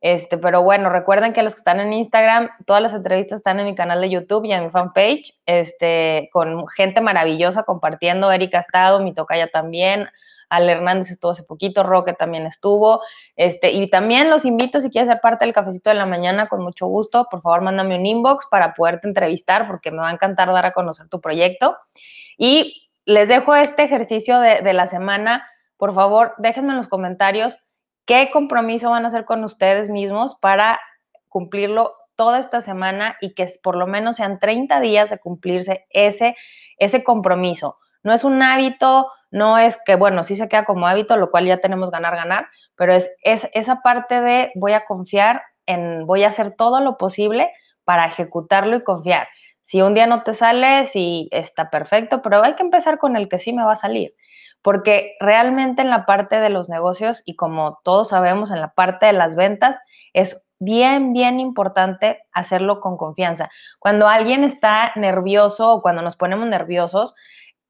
este, 0.02 0.40
pero 0.40 0.64
bueno, 0.64 0.90
recuerden 0.90 1.32
que 1.32 1.44
los 1.44 1.54
que 1.54 1.60
están 1.60 1.80
en 1.80 1.94
Instagram, 1.94 2.50
todas 2.66 2.82
las 2.82 2.94
entrevistas 2.94 3.38
están 3.38 3.60
en 3.60 3.68
mi 3.68 3.76
canal 3.76 4.02
de 4.02 4.10
YouTube 4.10 4.46
y 4.46 4.52
en 4.52 4.64
mi 4.64 4.70
fanpage, 4.72 5.40
este, 5.46 6.28
con 6.34 6.68
gente 6.70 7.02
maravillosa 7.02 7.64
compartiendo, 7.64 8.32
Erika 8.32 8.58
ha 8.58 8.62
estado, 8.62 9.00
mi 9.00 9.14
tocaya 9.14 9.48
también, 9.48 10.10
Al 10.50 10.68
Hernández 10.68 11.12
estuvo 11.12 11.32
hace 11.32 11.44
poquito, 11.44 11.84
Roque 11.84 12.14
también 12.14 12.48
estuvo, 12.48 13.02
este, 13.36 13.74
y 13.74 13.92
también 13.92 14.32
los 14.32 14.44
invito 14.44 14.80
si 14.80 14.90
quieres 14.90 15.08
ser 15.08 15.22
parte 15.22 15.46
del 15.46 15.54
cafecito 15.54 15.92
de 15.92 15.96
la 15.96 16.08
mañana, 16.08 16.48
con 16.48 16.64
mucho 16.64 16.88
gusto, 16.88 17.28
por 17.30 17.44
favor 17.44 17.62
mándame 17.62 17.96
un 17.96 18.06
inbox 18.08 18.48
para 18.50 18.74
poderte 18.74 19.08
entrevistar, 19.08 19.68
porque 19.68 19.92
me 19.92 20.00
va 20.00 20.10
a 20.10 20.14
encantar 20.14 20.52
dar 20.52 20.66
a 20.66 20.72
conocer 20.72 21.10
tu 21.10 21.22
proyecto. 21.22 21.78
Y 22.38 22.90
les 23.06 23.28
dejo 23.28 23.54
este 23.54 23.84
ejercicio 23.84 24.40
de, 24.40 24.62
de 24.62 24.74
la 24.74 24.88
semana, 24.88 25.46
por 25.78 25.94
favor, 25.94 26.34
déjenme 26.40 26.72
en 26.72 26.78
los 26.78 26.88
comentarios 26.88 27.60
¿Qué 28.06 28.30
compromiso 28.32 28.90
van 28.90 29.06
a 29.06 29.10
hacer 29.10 29.26
con 29.26 29.44
ustedes 29.44 29.90
mismos 29.90 30.36
para 30.36 30.80
cumplirlo 31.28 31.96
toda 32.16 32.40
esta 32.40 32.62
semana 32.62 33.18
y 33.22 33.34
que 33.34 33.48
por 33.62 33.76
lo 33.76 33.88
menos 33.88 34.18
sean 34.18 34.40
30 34.40 34.80
días 34.80 35.10
de 35.10 35.20
cumplirse 35.20 35.86
ese, 35.90 36.36
ese 36.78 37.04
compromiso? 37.04 37.78
No 38.04 38.14
es 38.14 38.24
un 38.24 38.42
hábito, 38.42 39.12
no 39.30 39.60
es 39.60 39.78
que, 39.86 39.96
bueno, 39.96 40.24
sí 40.24 40.36
se 40.36 40.50
queda 40.50 40.64
como 40.64 40.88
hábito, 40.88 41.18
lo 41.18 41.30
cual 41.30 41.46
ya 41.46 41.58
tenemos 41.58 41.92
ganar, 41.92 42.16
ganar, 42.16 42.48
pero 42.76 42.94
es, 42.94 43.12
es 43.24 43.48
esa 43.54 43.82
parte 43.82 44.22
de 44.22 44.52
voy 44.56 44.74
a 44.74 44.86
confiar 44.86 45.44
en, 45.68 46.08
voy 46.08 46.24
a 46.24 46.30
hacer 46.30 46.56
todo 46.56 46.82
lo 46.82 46.98
posible 46.98 47.52
para 47.84 48.06
ejecutarlo 48.06 48.76
y 48.78 48.84
confiar. 48.84 49.28
Si 49.62 49.82
un 49.82 49.94
día 49.94 50.08
no 50.08 50.24
te 50.24 50.34
sale, 50.34 50.88
sí 50.88 51.30
está 51.32 51.70
perfecto, 51.70 52.24
pero 52.24 52.44
hay 52.44 52.56
que 52.56 52.64
empezar 52.64 52.98
con 52.98 53.16
el 53.16 53.30
que 53.30 53.38
sí 53.38 53.54
me 53.54 53.64
va 53.64 53.74
a 53.74 53.76
salir 53.76 54.16
porque 54.62 55.16
realmente 55.20 55.82
en 55.82 55.90
la 55.90 56.06
parte 56.06 56.40
de 56.40 56.50
los 56.50 56.70
negocios 56.70 57.24
y 57.26 57.36
como 57.36 57.80
todos 57.84 58.10
sabemos 58.10 58.52
en 58.52 58.62
la 58.62 58.74
parte 58.74 59.06
de 59.08 59.14
las 59.14 59.36
ventas 59.36 59.80
es 60.14 60.46
bien, 60.60 61.14
bien 61.14 61.40
importante 61.40 62.20
hacerlo 62.32 62.80
con 62.80 62.96
confianza. 62.96 63.50
Cuando 63.80 64.08
alguien 64.08 64.44
está 64.44 64.92
nervioso 64.96 65.74
o 65.74 65.82
cuando 65.82 66.04
nos 66.04 66.16
ponemos 66.16 66.48
nerviosos, 66.48 67.16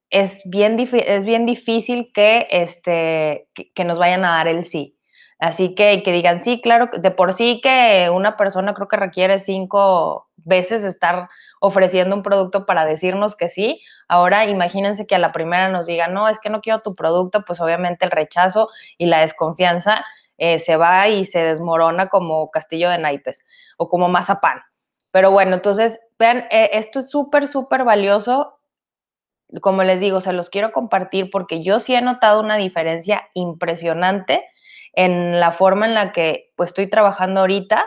es 0.10 0.42
bien, 0.46 0.78
es 0.78 1.24
bien 1.24 1.46
difícil 1.46 2.12
que, 2.14 2.48
este, 2.52 3.48
que, 3.74 3.86
nos 3.86 3.98
vayan 3.98 4.26
a 4.26 4.32
dar 4.32 4.48
el 4.50 4.66
sí. 4.66 4.98
Así 5.42 5.74
que 5.74 6.04
que 6.04 6.12
digan, 6.12 6.40
sí, 6.40 6.62
claro, 6.62 6.88
de 6.96 7.10
por 7.10 7.34
sí 7.34 7.62
que 7.64 8.12
una 8.14 8.38
persona 8.38 8.76
creo 8.76 8.88
que 8.88 8.96
requiere 8.96 9.40
cinco 9.40 10.30
veces 10.38 10.84
estar 10.84 11.30
ofreciendo 11.60 12.16
un 12.16 12.22
producto 12.22 12.68
para 12.68 12.86
decirnos 12.86 13.36
que 13.36 13.50
sí. 13.50 13.82
Ahora 14.08 14.46
imagínense 14.46 15.08
que 15.08 15.16
a 15.16 15.20
la 15.20 15.32
primera 15.32 15.70
nos 15.70 15.88
digan, 15.88 16.14
no, 16.14 16.28
es 16.30 16.38
que 16.38 16.52
no 16.52 16.62
quiero 16.62 16.82
tu 16.82 16.94
producto, 16.94 17.44
pues 17.44 17.60
obviamente 17.60 18.06
el 18.06 18.12
rechazo 18.12 18.70
y 19.00 19.08
la 19.08 19.22
desconfianza 19.22 20.06
eh, 20.38 20.60
se 20.60 20.78
va 20.78 21.08
y 21.08 21.26
se 21.26 21.40
desmorona 21.40 22.08
como 22.08 22.52
castillo 22.52 22.92
de 22.92 23.00
naipes 23.00 23.44
o 23.78 23.90
como 23.90 24.10
mazapán. 24.10 24.62
Pero 25.10 25.32
bueno, 25.32 25.56
entonces, 25.56 26.00
vean, 26.20 26.46
eh, 26.52 26.70
esto 26.74 27.00
es 27.00 27.10
súper, 27.10 27.48
súper 27.48 27.84
valioso. 27.84 28.60
Como 29.60 29.82
les 29.82 30.00
digo, 30.00 30.22
se 30.22 30.34
los 30.34 30.52
quiero 30.52 30.72
compartir 30.72 31.32
porque 31.32 31.64
yo 31.64 31.80
sí 31.80 31.96
he 31.96 32.02
notado 32.02 32.40
una 32.42 32.58
diferencia 32.58 33.28
impresionante 33.34 34.46
en 34.94 35.40
la 35.40 35.52
forma 35.52 35.86
en 35.86 35.94
la 35.94 36.12
que 36.12 36.52
pues 36.56 36.70
estoy 36.72 36.90
trabajando 36.90 37.42
ahorita 37.42 37.86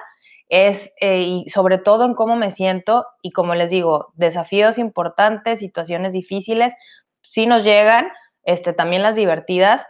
es, 0.49 0.93
eh, 1.01 1.21
y 1.21 1.49
sobre 1.51 1.79
todo 1.79 2.05
en 2.05 2.15
cómo 2.15 2.37
me 2.37 2.51
siento 2.51 3.07
y 3.23 3.31
como 3.33 3.55
les 3.55 3.71
digo, 3.71 4.13
desafíos 4.15 4.79
importantes, 4.79 5.59
situaciones 5.59 6.13
difíciles, 6.13 6.75
sí 7.23 7.47
nos 7.47 7.65
llegan, 7.65 8.09
este, 8.45 8.73
también 8.73 9.03
las 9.03 9.17
divertidas. 9.17 9.87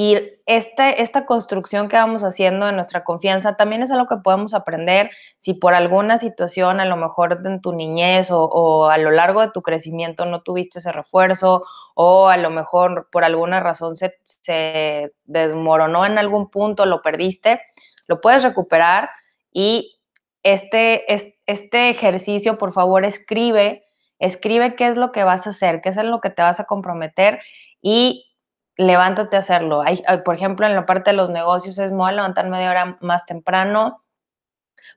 Y 0.00 0.16
este, 0.46 1.02
esta 1.02 1.26
construcción 1.26 1.88
que 1.88 1.96
vamos 1.96 2.22
haciendo 2.22 2.68
en 2.68 2.76
nuestra 2.76 3.02
confianza 3.02 3.56
también 3.56 3.82
es 3.82 3.90
algo 3.90 4.06
que 4.06 4.22
podemos 4.22 4.54
aprender. 4.54 5.10
Si 5.40 5.54
por 5.54 5.74
alguna 5.74 6.18
situación, 6.18 6.78
a 6.78 6.84
lo 6.84 6.96
mejor 6.96 7.36
en 7.44 7.60
tu 7.60 7.72
niñez 7.72 8.28
o, 8.30 8.88
a 8.88 8.96
lo 8.98 9.10
largo 9.10 9.40
de 9.40 9.50
tu 9.50 9.60
crecimiento 9.60 10.24
no 10.24 10.42
tuviste 10.42 10.78
ese 10.78 10.92
refuerzo 10.92 11.64
o 11.96 12.28
a 12.28 12.36
lo 12.36 12.48
mejor 12.48 13.08
por 13.10 13.24
alguna 13.24 13.58
razón 13.58 13.96
se, 13.96 14.20
se 14.22 15.14
desmoronó 15.24 16.06
en 16.06 16.16
algún 16.16 16.48
punto, 16.48 16.86
lo 16.86 17.02
perdiste, 17.02 17.60
lo 18.06 18.20
puedes 18.20 18.44
recuperar 18.44 19.10
y 19.50 19.98
este, 20.44 21.12
este 21.46 21.90
ejercicio, 21.90 22.56
por 22.56 22.72
favor, 22.72 23.04
escribe, 23.04 23.84
escribe 24.20 24.76
qué 24.76 24.86
es 24.86 24.96
lo 24.96 25.10
que 25.10 25.24
vas 25.24 25.48
a 25.48 25.50
hacer, 25.50 25.80
qué 25.80 25.88
es 25.88 25.96
en 25.96 26.12
lo 26.12 26.20
que 26.20 26.30
te 26.30 26.42
vas 26.42 26.60
a 26.60 26.66
comprometer 26.66 27.40
y 27.82 28.27
levántate 28.78 29.36
a 29.36 29.40
hacerlo. 29.40 29.82
Hay, 29.82 30.02
por 30.24 30.36
ejemplo, 30.36 30.66
en 30.66 30.74
la 30.74 30.86
parte 30.86 31.10
de 31.10 31.16
los 31.16 31.28
negocios 31.28 31.78
es, 31.78 31.90
me 31.90 31.98
voy 31.98 32.10
a 32.10 32.14
levantar 32.14 32.48
media 32.48 32.70
hora 32.70 32.98
más 33.00 33.26
temprano 33.26 34.04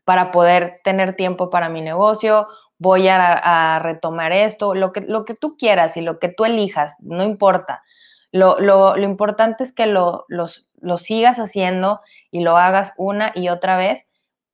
para 0.06 0.32
poder 0.32 0.80
tener 0.84 1.16
tiempo 1.16 1.50
para 1.50 1.68
mi 1.68 1.82
negocio, 1.82 2.48
voy 2.78 3.08
a, 3.10 3.80
retomar 3.80 4.32
esto, 4.32 4.74
lo 4.74 4.94
que, 4.94 5.02
lo 5.02 5.26
que 5.26 5.36
tú 5.36 5.58
quieras 5.58 5.98
y 5.98 6.02
lo 6.02 6.20
que 6.20 6.30
tú 6.30 6.46
elijas, 6.46 6.96
no 7.00 7.24
importa. 7.24 7.84
Lo, 8.32 8.60
lo, 8.60 8.96
lo 8.96 9.04
importante 9.04 9.64
es 9.64 9.74
que 9.74 9.88
lo, 9.88 10.26
lo 10.30 10.98
sigas 10.98 11.40
haciendo 11.40 12.02
y 12.30 12.42
lo 12.42 12.58
hagas 12.58 12.94
una 12.98 13.32
y 13.36 13.50
otra 13.50 13.78
vez 13.78 14.08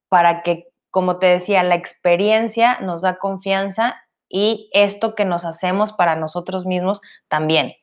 para 0.10 0.41
que, 0.41 0.69
como 0.89 1.19
te 1.19 1.27
decía, 1.27 1.63
la 1.63 1.75
experiencia 1.75 2.79
nos 2.79 3.01
da 3.01 3.17
confianza 3.17 3.96
y 4.29 4.69
esto 4.74 5.15
que 5.15 5.25
nos 5.25 5.46
hacemos 5.46 5.93
para 5.93 6.15
nosotros 6.15 6.65
mismos 6.65 7.01
también. 7.27 7.75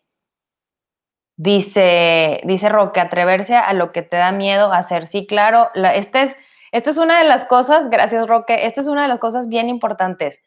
Dice, 1.36 2.40
dice 2.44 2.68
Roque, 2.68 3.00
atreverse 3.00 3.56
a 3.56 3.72
lo 3.72 3.92
que 3.92 4.02
te 4.02 4.16
da 4.16 4.32
miedo 4.32 4.72
hacer. 4.72 5.06
Sí, 5.06 5.26
claro, 5.26 5.70
este 5.74 6.22
es, 6.22 6.36
esto 6.72 6.90
es 6.90 6.96
una 6.96 7.18
de 7.18 7.28
las 7.28 7.44
cosas, 7.44 7.90
gracias 7.90 8.28
Roque, 8.28 8.66
esto 8.66 8.80
es 8.80 8.86
una 8.86 9.02
de 9.02 9.08
las 9.08 9.18
cosas 9.18 9.48
bien 9.48 9.68
importantes. 9.68 10.40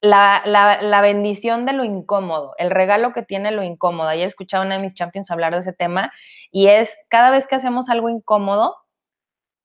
La, 0.00 0.42
la, 0.44 1.00
bendición 1.00 1.64
de 1.66 1.72
lo 1.72 1.82
incómodo, 1.82 2.54
el 2.58 2.70
regalo 2.70 3.12
que 3.12 3.22
tiene 3.22 3.50
lo 3.50 3.64
incómodo. 3.64 4.08
Ayer 4.08 4.26
escuchaba 4.26 4.62
a 4.62 4.66
una 4.66 4.76
de 4.76 4.82
mis 4.82 4.94
champions 4.94 5.30
hablar 5.30 5.52
de 5.54 5.60
ese 5.60 5.72
tema 5.72 6.12
y 6.52 6.68
es 6.68 6.96
cada 7.08 7.30
vez 7.30 7.46
que 7.46 7.56
hacemos 7.56 7.88
algo 7.88 8.08
incómodo, 8.08 8.76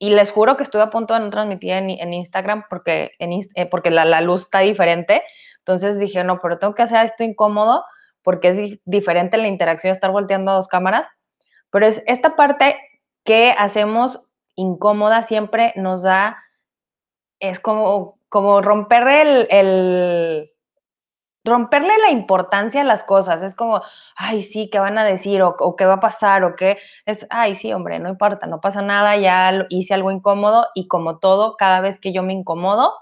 y 0.02 0.10
les 0.10 0.32
juro 0.32 0.58
que 0.58 0.64
estuve 0.64 0.82
a 0.82 0.90
punto 0.90 1.14
de 1.14 1.20
no 1.20 1.30
transmitir 1.30 1.74
en, 1.74 2.12
Instagram 2.12 2.66
porque, 2.72 3.12
en, 3.20 3.40
eh, 3.54 3.68
porque 3.68 3.92
la, 3.92 4.20
luz 4.22 4.42
está 4.42 4.62
diferente. 4.62 5.22
Entonces 5.60 6.00
dije, 6.00 6.24
no, 6.24 6.40
pero 6.42 6.58
tengo 6.58 6.74
que 6.74 6.82
hacer 6.82 7.06
esto 7.06 7.24
incómodo 7.24 7.86
porque 8.24 8.50
es 8.50 8.80
diferente 8.86 9.38
la 9.38 9.48
interacción 9.48 9.92
estar 9.92 10.12
volteando 10.12 10.52
a 10.52 10.56
dos 10.56 10.68
cámaras. 10.68 11.08
Pero 11.72 11.86
es 11.86 12.04
esta 12.08 12.36
parte 12.36 12.78
que 13.24 13.56
hacemos 13.58 14.26
incómoda 14.56 15.24
siempre 15.24 15.74
nos 15.76 16.04
da, 16.04 16.38
es 17.40 17.60
como, 17.60 18.20
como 18.30 18.62
romper 18.62 19.48
el, 19.50 20.52
romperle 21.44 21.98
la 22.00 22.12
importancia 22.12 22.82
a 22.82 22.86
las 22.86 23.04
cosas. 23.04 23.42
Es 23.44 23.56
como, 23.56 23.82
ay, 24.16 24.44
sí, 24.44 24.70
¿qué 24.70 24.80
van 24.80 24.98
a 24.98 25.04
decir? 25.04 25.42
O, 25.42 25.76
qué 25.76 25.86
va 25.86 25.96
a 25.96 26.00
pasar, 26.00 26.44
o 26.44 26.56
qué 26.56 26.78
es, 27.06 27.26
ay, 27.30 27.56
sí, 27.56 27.74
hombre, 27.74 28.00
no 28.00 28.10
importa, 28.10 28.48
no 28.48 28.62
pasa 28.62 28.82
nada, 28.82 29.18
ya 29.18 29.66
hice 29.70 29.94
algo 29.94 30.12
incómodo 30.12 30.68
y 30.76 30.88
como 30.88 31.20
todo, 31.20 31.56
cada 31.58 31.82
vez 31.82 32.00
que 32.00 32.14
yo 32.14 32.24
me 32.24 32.34
incomodo, 32.34 32.94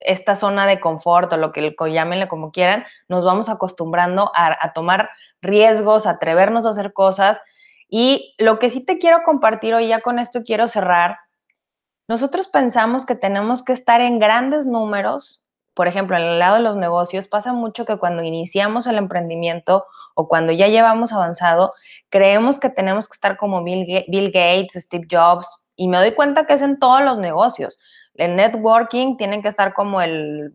esta 0.00 0.36
zona 0.36 0.66
de 0.66 0.80
confort 0.80 1.32
o 1.32 1.36
lo 1.36 1.52
que 1.52 1.74
llámenle 1.92 2.28
como 2.28 2.52
quieran, 2.52 2.84
nos 3.08 3.24
vamos 3.24 3.48
acostumbrando 3.48 4.30
a, 4.34 4.72
tomar 4.72 5.10
riesgos, 5.40 6.06
a 6.06 6.10
atrevernos 6.10 6.66
a 6.66 6.70
hacer 6.70 6.92
cosas. 6.92 7.40
Y 7.88 8.34
lo 8.38 8.58
que 8.58 8.70
sí 8.70 8.80
te 8.84 8.98
quiero 8.98 9.22
compartir 9.24 9.74
hoy, 9.74 9.88
ya 9.88 10.00
con 10.00 10.18
esto 10.18 10.42
quiero 10.44 10.68
cerrar, 10.68 11.18
nosotros 12.08 12.46
pensamos 12.46 13.04
que 13.04 13.16
tenemos 13.16 13.64
que 13.64 13.72
estar 13.72 14.00
en 14.00 14.18
grandes 14.18 14.66
números. 14.66 15.44
Por 15.74 15.88
ejemplo, 15.88 16.16
en 16.16 16.22
el 16.22 16.38
lado 16.38 16.56
de 16.56 16.62
los 16.62 16.76
negocios 16.76 17.28
pasa 17.28 17.52
mucho 17.52 17.84
que 17.84 17.98
cuando 17.98 18.22
iniciamos 18.22 18.86
el 18.86 18.96
emprendimiento 18.96 19.86
o 20.14 20.28
cuando 20.28 20.52
ya 20.52 20.68
llevamos 20.68 21.12
avanzado, 21.12 21.74
creemos 22.08 22.58
que 22.58 22.70
tenemos 22.70 23.08
que 23.08 23.14
estar 23.14 23.36
como 23.36 23.62
Bill 23.62 24.30
Gates, 24.32 24.82
Steve 24.84 25.06
Jobs, 25.10 25.46
y 25.76 25.88
me 25.88 25.98
doy 25.98 26.14
cuenta 26.14 26.46
que 26.46 26.54
es 26.54 26.62
en 26.62 26.78
todos 26.78 27.02
los 27.02 27.18
negocios. 27.18 27.78
El 28.18 28.36
networking 28.36 29.16
tienen 29.16 29.42
que 29.42 29.48
estar 29.48 29.72
como 29.72 30.00
el 30.00 30.54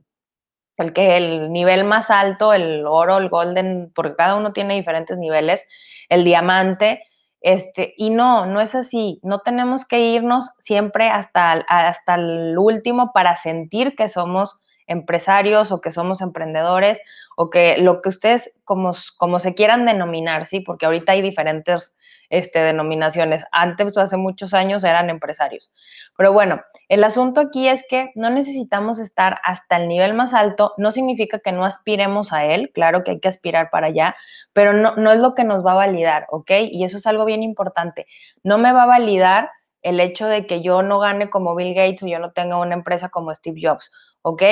el 0.82 0.94
que 0.94 1.18
el 1.18 1.52
nivel 1.52 1.84
más 1.84 2.10
alto, 2.10 2.54
el 2.54 2.86
oro, 2.86 3.18
el 3.18 3.30
golden, 3.30 3.92
porque 3.94 4.16
cada 4.16 4.36
uno 4.36 4.54
tiene 4.54 4.76
diferentes 4.76 5.18
niveles, 5.18 5.66
el 6.10 6.24
diamante, 6.24 7.04
este, 7.42 7.94
y 7.98 8.10
no, 8.10 8.46
no 8.46 8.62
es 8.62 8.76
así. 8.76 9.20
No 9.24 9.40
tenemos 9.40 9.86
que 9.86 10.00
irnos 10.00 10.50
siempre 10.60 11.10
hasta, 11.10 11.52
hasta 11.52 12.16
el 12.16 12.58
último 12.58 13.12
para 13.14 13.36
sentir 13.36 13.96
que 13.96 14.10
somos 14.10 14.62
empresarios 14.88 15.72
o 15.72 15.82
que 15.82 15.92
somos 15.92 16.22
emprendedores 16.22 17.00
o 17.36 17.50
que 17.50 17.78
lo 17.78 18.02
que 18.02 18.10
ustedes 18.10 18.54
como, 18.64 18.92
como 19.18 19.40
se 19.40 19.56
quieran 19.56 19.86
denominar, 19.86 20.46
¿sí? 20.46 20.60
Porque 20.60 20.86
ahorita 20.86 21.14
hay 21.14 21.22
diferentes 21.22 21.96
este, 22.32 22.60
denominaciones. 22.60 23.46
Antes 23.52 23.96
o 23.98 24.02
hace 24.02 24.18
muchos 24.18 24.54
años 24.54 24.84
eran 24.84 25.10
empresarios. 25.10 25.72
Pero 26.18 26.34
bueno, 26.34 26.62
el 26.88 27.04
asunto 27.04 27.42
aquí 27.42 27.68
es 27.68 27.84
que 27.88 28.12
no 28.16 28.30
necesitamos 28.30 29.00
estar 29.00 29.40
hasta 29.44 29.78
el 29.78 29.88
nivel 29.88 30.14
más 30.14 30.34
alto. 30.34 30.74
No 30.78 30.92
significa 30.92 31.40
que 31.40 31.52
no 31.52 31.66
aspiremos 31.66 32.32
a 32.34 32.46
él. 32.46 32.72
Claro 32.74 33.04
que 33.04 33.12
hay 33.12 33.20
que 33.20 33.28
aspirar 33.28 33.70
para 33.70 33.88
allá, 33.88 34.16
pero 34.54 34.74
no, 34.74 34.96
no 34.96 35.12
es 35.12 35.20
lo 35.20 35.36
que 35.36 35.44
nos 35.44 35.66
va 35.66 35.74
a 35.74 35.76
validar, 35.76 36.26
¿ok? 36.30 36.52
Y 36.72 36.84
eso 36.86 36.98
es 36.98 37.06
algo 37.06 37.26
bien 37.26 37.44
importante. 37.44 38.08
No 38.44 38.58
me 38.58 38.72
va 38.72 38.84
a 38.84 38.88
validar 38.88 39.50
el 39.82 40.00
hecho 40.00 40.28
de 40.28 40.46
que 40.46 40.62
yo 40.62 40.82
no 40.82 41.00
gane 41.00 41.30
como 41.30 41.56
Bill 41.56 41.74
Gates 41.74 42.04
o 42.04 42.08
yo 42.08 42.20
no 42.20 42.32
tenga 42.32 42.58
una 42.58 42.76
empresa 42.76 43.10
como 43.10 43.34
Steve 43.34 43.60
Jobs, 43.62 43.92
¿ok? 44.22 44.44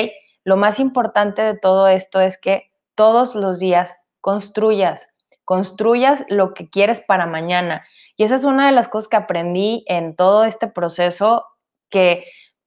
Lo 0.44 0.58
más 0.58 0.80
importante 0.80 1.42
de 1.42 1.58
todo 1.58 1.88
esto 1.88 2.22
es 2.22 2.38
que 2.38 2.72
todos 2.96 3.36
los 3.36 3.60
días 3.60 3.96
construyas, 4.22 5.08
construyas 5.46 6.26
lo 6.30 6.54
que 6.54 6.70
quieres 6.70 7.02
para 7.02 7.26
mañana. 7.26 7.86
Y 8.18 8.24
esa 8.24 8.36
es 8.36 8.44
una 8.44 8.66
de 8.66 8.72
las 8.72 8.88
cosas 8.88 9.08
que 9.08 9.18
aprendí 9.18 9.84
en 9.88 10.16
todo 10.16 10.46
este 10.46 10.68
proceso, 10.68 11.46
que 11.90 12.26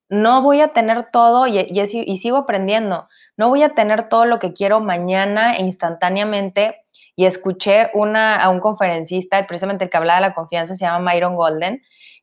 no 0.09 0.43
voy 0.43 0.61
a 0.61 0.69
tener 0.73 1.11
todo 1.11 1.47
y, 1.47 1.59
y, 1.59 2.17
sigo 2.19 2.37
aprendiendo, 2.37 3.09
no 3.37 3.49
voy 3.49 3.63
a 3.63 3.75
tener 3.75 4.09
todo 4.09 4.27
lo 4.27 4.39
que 4.39 4.53
quiero 4.53 4.81
mañana 4.81 5.55
e 5.55 5.63
instantáneamente. 5.63 6.79
Y 7.15 7.27
escuché 7.27 7.91
a 7.93 8.49
un 8.49 8.61
conferencista, 8.61 9.47
precisamente 9.47 9.85
el 9.85 9.91
que 9.91 9.97
hablaba 9.97 10.21
de 10.21 10.29
la 10.29 10.35
confianza, 10.35 10.75
se 10.75 10.85
llama 10.85 11.13
Myron 11.13 11.37
Golden, 11.37 11.83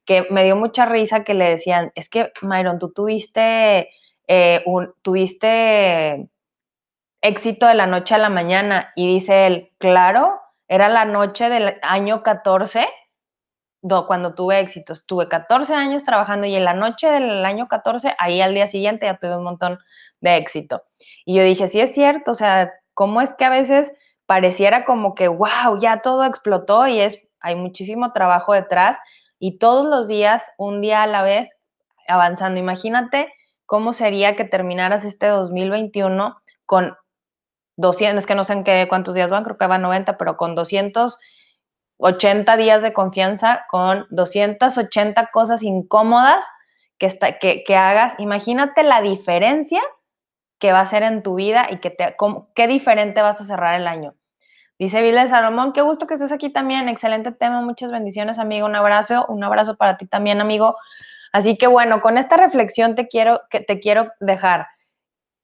que 0.09 0.25
me 0.31 0.43
dio 0.43 0.55
mucha 0.55 0.87
risa 0.87 1.23
que 1.23 1.35
le 1.35 1.47
decían, 1.47 1.91
es 1.93 2.09
que 2.09 2.31
Myron, 2.41 2.79
tú 2.79 2.91
tuviste 2.91 3.91
eh, 4.27 4.65
tuviste 5.03 6.27
éxito 7.21 7.67
de 7.67 7.75
la 7.75 7.85
noche 7.85 8.15
a 8.15 8.17
la 8.17 8.29
mañana. 8.29 8.91
Y 8.95 9.13
dice 9.13 9.45
él, 9.45 9.71
claro, 9.77 10.41
era 10.67 10.89
la 10.89 11.05
noche 11.05 11.49
del 11.49 11.77
año 11.83 12.23
14 12.23 12.87
cuando 14.07 14.33
tuve 14.33 14.59
éxitos. 14.59 15.05
Tuve 15.05 15.27
14 15.27 15.75
años 15.75 16.03
trabajando 16.03 16.47
y 16.47 16.55
en 16.55 16.65
la 16.65 16.73
noche 16.73 17.11
del 17.11 17.45
año 17.45 17.67
14, 17.67 18.15
ahí 18.17 18.41
al 18.41 18.55
día 18.55 18.65
siguiente 18.65 19.05
ya 19.05 19.19
tuve 19.19 19.37
un 19.37 19.43
montón 19.43 19.77
de 20.21 20.37
éxito. 20.37 20.85
Y 21.23 21.35
yo 21.35 21.43
dije, 21.43 21.67
sí 21.67 21.81
es 21.81 21.93
cierto, 21.93 22.31
o 22.31 22.35
sea, 22.35 22.73
¿cómo 22.95 23.21
es 23.21 23.31
que 23.35 23.45
a 23.45 23.51
veces 23.51 23.93
pareciera 24.25 24.85
como 24.85 25.13
que, 25.13 25.27
wow, 25.27 25.77
ya 25.79 26.01
todo 26.01 26.25
explotó 26.25 26.87
y 26.87 26.99
es, 26.99 27.21
hay 27.41 27.53
muchísimo 27.53 28.11
trabajo 28.11 28.53
detrás 28.53 28.97
y 29.39 29.57
todos 29.57 29.87
los 29.87 30.07
días, 30.07 30.51
un 30.57 30.81
día 30.81 31.03
a 31.03 31.07
la 31.07 31.23
vez, 31.23 31.57
avanzando. 32.07 32.59
Imagínate 32.59 33.31
¿cómo 33.69 33.93
sería 33.93 34.35
que 34.35 34.43
terminaras 34.45 35.05
este 35.05 35.27
2021 35.27 36.41
con 36.65 36.97
200, 37.77 38.17
es 38.17 38.25
que 38.25 38.33
no 38.33 38.43
sé 38.43 38.53
en 38.53 38.63
qué, 38.63 38.87
cuántos 38.89 39.13
días 39.13 39.29
van, 39.29 39.43
creo 39.43 39.59
que 39.59 39.67
van 39.67 39.83
90, 39.83 40.17
pero 40.17 40.37
con 40.37 40.55
280 40.55 42.57
días 42.57 42.81
de 42.81 42.93
confianza, 42.93 43.67
con 43.69 44.07
280 44.09 45.27
cosas 45.27 45.61
incómodas 45.61 46.43
que, 46.97 47.05
está, 47.05 47.37
que, 47.37 47.63
que 47.63 47.75
hagas. 47.75 48.15
Imagínate 48.17 48.81
la 48.81 49.03
diferencia 49.03 49.83
que 50.57 50.71
va 50.71 50.79
a 50.79 50.87
ser 50.87 51.03
en 51.03 51.21
tu 51.21 51.35
vida 51.35 51.67
y 51.69 51.77
que 51.77 51.91
te, 51.91 52.15
qué 52.55 52.65
diferente 52.65 53.21
vas 53.21 53.39
a 53.39 53.45
cerrar 53.45 53.79
el 53.79 53.85
año. 53.85 54.15
Dice 54.79 55.01
Vila 55.01 55.27
Salomón, 55.27 55.73
qué 55.73 55.81
gusto 55.81 56.07
que 56.07 56.13
estés 56.13 56.31
aquí 56.31 56.49
también. 56.49 56.87
Excelente 56.87 57.33
tema, 57.33 57.61
muchas 57.61 57.91
bendiciones, 57.91 58.39
amigo. 58.39 58.65
Un 58.65 58.77
abrazo, 58.77 59.25
un 59.27 59.43
abrazo 59.43 59.75
para 59.75 59.97
ti 59.97 60.07
también, 60.07 60.39
amigo. 60.39 60.75
Así 61.33 61.57
que 61.57 61.67
bueno, 61.67 61.99
con 61.99 62.17
esta 62.17 62.37
reflexión 62.37 62.95
te 62.95 63.09
quiero, 63.09 63.41
que 63.49 63.59
te 63.59 63.81
quiero 63.81 64.07
dejar. 64.21 64.67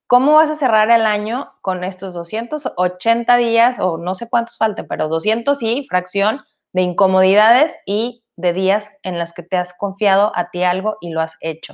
¿Cómo 0.08 0.36
vas 0.36 0.50
a 0.50 0.56
cerrar 0.56 0.90
el 0.90 1.06
año 1.06 1.52
con 1.60 1.84
estos 1.84 2.14
280 2.14 3.36
días, 3.36 3.78
o 3.82 3.98
no 3.98 4.16
sé 4.16 4.30
cuántos 4.30 4.58
falten, 4.58 4.88
pero 4.88 5.10
200 5.10 5.62
y 5.64 5.86
fracción 5.86 6.42
de 6.72 6.84
incomodidades 6.84 7.78
y 7.86 8.24
de 8.38 8.54
días 8.54 8.90
en 9.04 9.20
los 9.20 9.34
que 9.34 9.44
te 9.44 9.58
has 9.58 9.74
confiado 9.74 10.32
a 10.36 10.50
ti 10.50 10.64
algo 10.64 10.96
y 11.02 11.10
lo 11.10 11.20
has 11.20 11.36
hecho? 11.42 11.74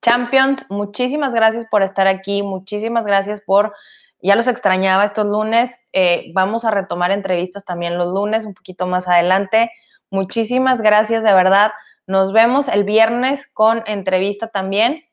Champions, 0.00 0.64
muchísimas 0.68 1.34
gracias 1.34 1.66
por 1.70 1.82
estar 1.82 2.06
aquí, 2.06 2.44
muchísimas 2.44 3.04
gracias 3.04 3.40
por, 3.40 3.72
ya 4.24 4.36
los 4.36 4.48
extrañaba 4.48 5.04
estos 5.04 5.26
lunes, 5.26 5.78
eh, 5.92 6.30
vamos 6.32 6.64
a 6.64 6.70
retomar 6.70 7.10
entrevistas 7.10 7.64
también 7.64 7.98
los 7.98 8.08
lunes, 8.08 8.46
un 8.46 8.54
poquito 8.54 8.86
más 8.86 9.06
adelante. 9.06 9.70
Muchísimas 10.10 10.80
gracias 10.80 11.22
de 11.22 11.32
verdad. 11.34 11.72
Nos 12.06 12.32
vemos 12.32 12.68
el 12.68 12.84
viernes 12.84 13.46
con 13.52 13.82
entrevista 13.86 14.48
también. 14.48 15.04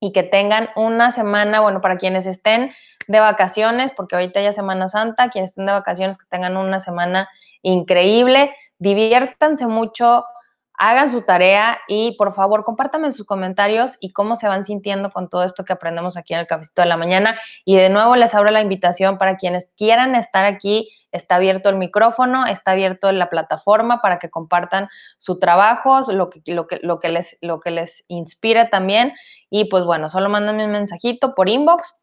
Y 0.00 0.12
que 0.12 0.22
tengan 0.22 0.70
una 0.76 1.10
semana, 1.10 1.60
bueno, 1.60 1.80
para 1.80 1.96
quienes 1.96 2.24
estén 2.26 2.72
de 3.08 3.18
vacaciones, 3.18 3.90
porque 3.96 4.14
ahorita 4.14 4.40
ya 4.40 4.52
Semana 4.52 4.88
Santa, 4.88 5.28
quienes 5.28 5.50
estén 5.50 5.66
de 5.66 5.72
vacaciones, 5.72 6.16
que 6.16 6.26
tengan 6.30 6.56
una 6.56 6.78
semana 6.78 7.28
increíble, 7.62 8.54
diviértanse 8.78 9.66
mucho, 9.66 10.24
hagan 10.78 11.10
su 11.10 11.22
tarea 11.22 11.80
y 11.88 12.12
por 12.12 12.32
favor 12.32 12.64
compártanme 12.64 13.10
sus 13.12 13.26
comentarios 13.26 13.96
y 14.00 14.12
cómo 14.12 14.36
se 14.36 14.46
van 14.46 14.64
sintiendo 14.64 15.10
con 15.10 15.28
todo 15.28 15.42
esto 15.42 15.64
que 15.64 15.72
aprendemos 15.72 16.16
aquí 16.16 16.34
en 16.34 16.40
el 16.40 16.46
cafecito 16.46 16.82
de 16.82 16.88
la 16.88 16.96
mañana. 16.96 17.38
Y 17.64 17.76
de 17.76 17.90
nuevo 17.90 18.14
les 18.16 18.34
abro 18.34 18.50
la 18.50 18.60
invitación 18.60 19.18
para 19.18 19.36
quienes 19.36 19.68
quieran 19.76 20.14
estar 20.14 20.44
aquí. 20.44 20.88
Está 21.10 21.36
abierto 21.36 21.68
el 21.68 21.76
micrófono, 21.76 22.46
está 22.46 22.72
abierto 22.72 23.10
la 23.12 23.28
plataforma 23.28 24.00
para 24.00 24.18
que 24.18 24.30
compartan 24.30 24.88
su 25.18 25.38
trabajo, 25.38 26.00
lo 26.12 26.30
que, 26.30 26.40
lo 26.46 26.66
que, 26.66 26.78
lo 26.82 27.00
que, 27.00 27.08
les, 27.08 27.38
lo 27.40 27.60
que 27.60 27.72
les 27.72 28.04
inspire 28.08 28.66
también. 28.66 29.12
Y 29.50 29.64
pues 29.64 29.84
bueno, 29.84 30.08
solo 30.08 30.28
mándenme 30.28 30.64
un 30.64 30.72
mensajito 30.72 31.34
por 31.34 31.48
inbox 31.48 31.96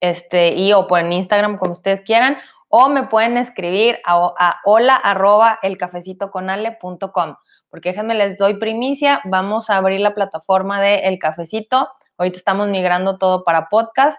este, 0.00 0.54
y 0.54 0.72
o 0.72 0.86
por 0.88 1.00
Instagram 1.00 1.58
como 1.58 1.72
ustedes 1.72 2.00
quieran 2.00 2.38
o 2.68 2.88
me 2.88 3.04
pueden 3.04 3.36
escribir 3.36 4.00
a, 4.04 4.32
a 4.38 4.60
hola 4.64 4.96
arroba 4.96 5.58
elcafecitoconale.com 5.62 7.36
porque 7.76 7.90
déjenme 7.90 8.14
les 8.14 8.38
doy 8.38 8.54
primicia, 8.54 9.20
vamos 9.24 9.68
a 9.68 9.76
abrir 9.76 10.00
la 10.00 10.14
plataforma 10.14 10.80
de 10.80 11.00
El 11.00 11.18
Cafecito, 11.18 11.90
ahorita 12.16 12.38
estamos 12.38 12.68
migrando 12.68 13.18
todo 13.18 13.44
para 13.44 13.68
podcast 13.68 14.18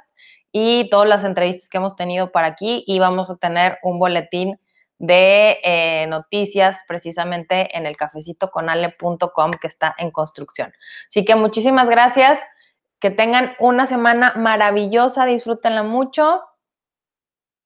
y 0.52 0.88
todas 0.92 1.10
las 1.10 1.24
entrevistas 1.24 1.68
que 1.68 1.78
hemos 1.78 1.96
tenido 1.96 2.32
para 2.32 2.50
aquí 2.50 2.84
y 2.86 3.00
vamos 3.00 3.32
a 3.32 3.38
tener 3.38 3.80
un 3.82 3.98
boletín 3.98 4.60
de 5.00 5.60
eh, 5.64 6.06
noticias 6.06 6.84
precisamente 6.88 7.76
en 7.76 7.88
el 7.88 7.98
cafecitoconale.com 7.98 9.52
que 9.60 9.66
está 9.66 9.96
en 9.98 10.12
construcción. 10.12 10.72
Así 11.10 11.26
que 11.26 11.34
muchísimas 11.34 11.90
gracias, 11.90 12.40
que 13.00 13.10
tengan 13.10 13.56
una 13.58 13.88
semana 13.88 14.36
maravillosa, 14.36 15.26
disfrútenla 15.26 15.82
mucho. 15.82 16.44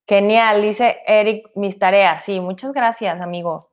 Genial, 0.07 0.61
dice 0.61 1.01
Eric, 1.05 1.49
mis 1.55 1.77
tareas. 1.77 2.23
Sí, 2.23 2.39
muchas 2.39 2.71
gracias, 2.71 3.19
amigo. 3.19 3.70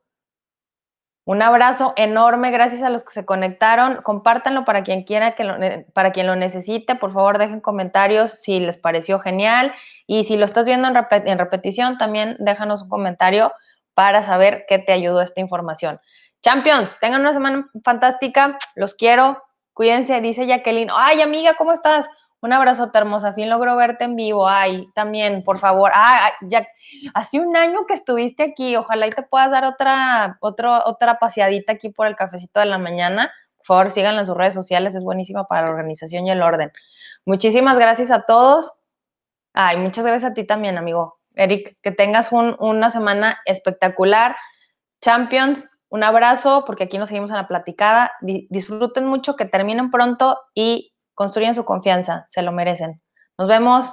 Un 1.28 1.42
abrazo 1.42 1.92
enorme, 1.96 2.50
gracias 2.50 2.82
a 2.82 2.88
los 2.88 3.04
que 3.04 3.12
se 3.12 3.26
conectaron. 3.26 4.00
Compártanlo 4.00 4.64
para 4.64 4.82
quien 4.82 5.02
quiera 5.02 5.34
que 5.34 5.44
lo, 5.44 5.56
para 5.92 6.10
quien 6.10 6.26
lo 6.26 6.36
necesite. 6.36 6.94
Por 6.94 7.12
favor, 7.12 7.36
dejen 7.36 7.60
comentarios 7.60 8.32
si 8.40 8.60
les 8.60 8.78
pareció 8.78 9.20
genial. 9.20 9.74
Y 10.06 10.24
si 10.24 10.38
lo 10.38 10.46
estás 10.46 10.64
viendo 10.64 10.88
en, 10.88 10.96
en 10.96 11.38
repetición, 11.38 11.98
también 11.98 12.38
déjanos 12.38 12.80
un 12.80 12.88
comentario 12.88 13.52
para 13.92 14.22
saber 14.22 14.64
qué 14.66 14.78
te 14.78 14.92
ayudó 14.92 15.20
esta 15.20 15.42
información. 15.42 16.00
Champions, 16.42 16.96
tengan 16.98 17.20
una 17.20 17.34
semana 17.34 17.68
fantástica. 17.84 18.58
Los 18.74 18.94
quiero. 18.94 19.42
Cuídense, 19.74 20.22
dice 20.22 20.46
Jacqueline. 20.46 20.88
Ay, 20.94 21.20
amiga, 21.20 21.52
¿cómo 21.58 21.74
estás? 21.74 22.08
Un 22.40 22.52
abrazo, 22.52 22.90
hermosa. 22.94 23.32
Fin 23.32 23.48
logro 23.50 23.74
verte 23.76 24.04
en 24.04 24.14
vivo. 24.14 24.48
Ay, 24.48 24.88
también, 24.94 25.42
por 25.42 25.58
favor. 25.58 25.90
Ah, 25.94 26.30
ya, 26.42 26.66
hace 27.14 27.40
un 27.40 27.56
año 27.56 27.84
que 27.86 27.94
estuviste 27.94 28.44
aquí. 28.44 28.76
Ojalá 28.76 29.08
y 29.08 29.10
te 29.10 29.22
puedas 29.22 29.50
dar 29.50 29.64
otra, 29.64 30.38
otra, 30.40 30.82
otra 30.86 31.18
paseadita 31.18 31.72
aquí 31.72 31.88
por 31.88 32.06
el 32.06 32.14
cafecito 32.14 32.60
de 32.60 32.66
la 32.66 32.78
mañana. 32.78 33.32
Por 33.56 33.66
favor, 33.66 33.90
síganla 33.90 34.20
en 34.20 34.26
sus 34.26 34.36
redes 34.36 34.54
sociales. 34.54 34.94
Es 34.94 35.02
buenísima 35.02 35.44
para 35.48 35.62
la 35.66 35.70
organización 35.70 36.26
y 36.26 36.30
el 36.30 36.42
orden. 36.42 36.70
Muchísimas 37.26 37.76
gracias 37.76 38.10
a 38.12 38.22
todos. 38.22 38.72
Ay, 39.52 39.76
muchas 39.78 40.06
gracias 40.06 40.30
a 40.30 40.34
ti 40.34 40.44
también, 40.44 40.78
amigo. 40.78 41.18
Eric, 41.34 41.76
que 41.82 41.90
tengas 41.90 42.30
una 42.32 42.90
semana 42.90 43.38
espectacular. 43.46 44.36
Champions, 45.00 45.68
Un 45.90 46.04
abrazo, 46.04 46.64
porque 46.66 46.84
aquí 46.84 46.98
nos 46.98 47.08
seguimos 47.08 47.30
en 47.30 47.36
la 47.36 47.48
platicada. 47.48 48.12
disfruten 48.20 49.06
mucho, 49.06 49.36
que 49.36 49.46
terminen 49.46 49.90
pronto 49.90 50.38
y 50.54 50.92
construyan 51.18 51.56
su 51.56 51.64
confianza. 51.64 52.26
Se 52.28 52.42
lo 52.42 52.52
merecen. 52.52 53.02
Nos 53.36 53.48
vemos. 53.48 53.92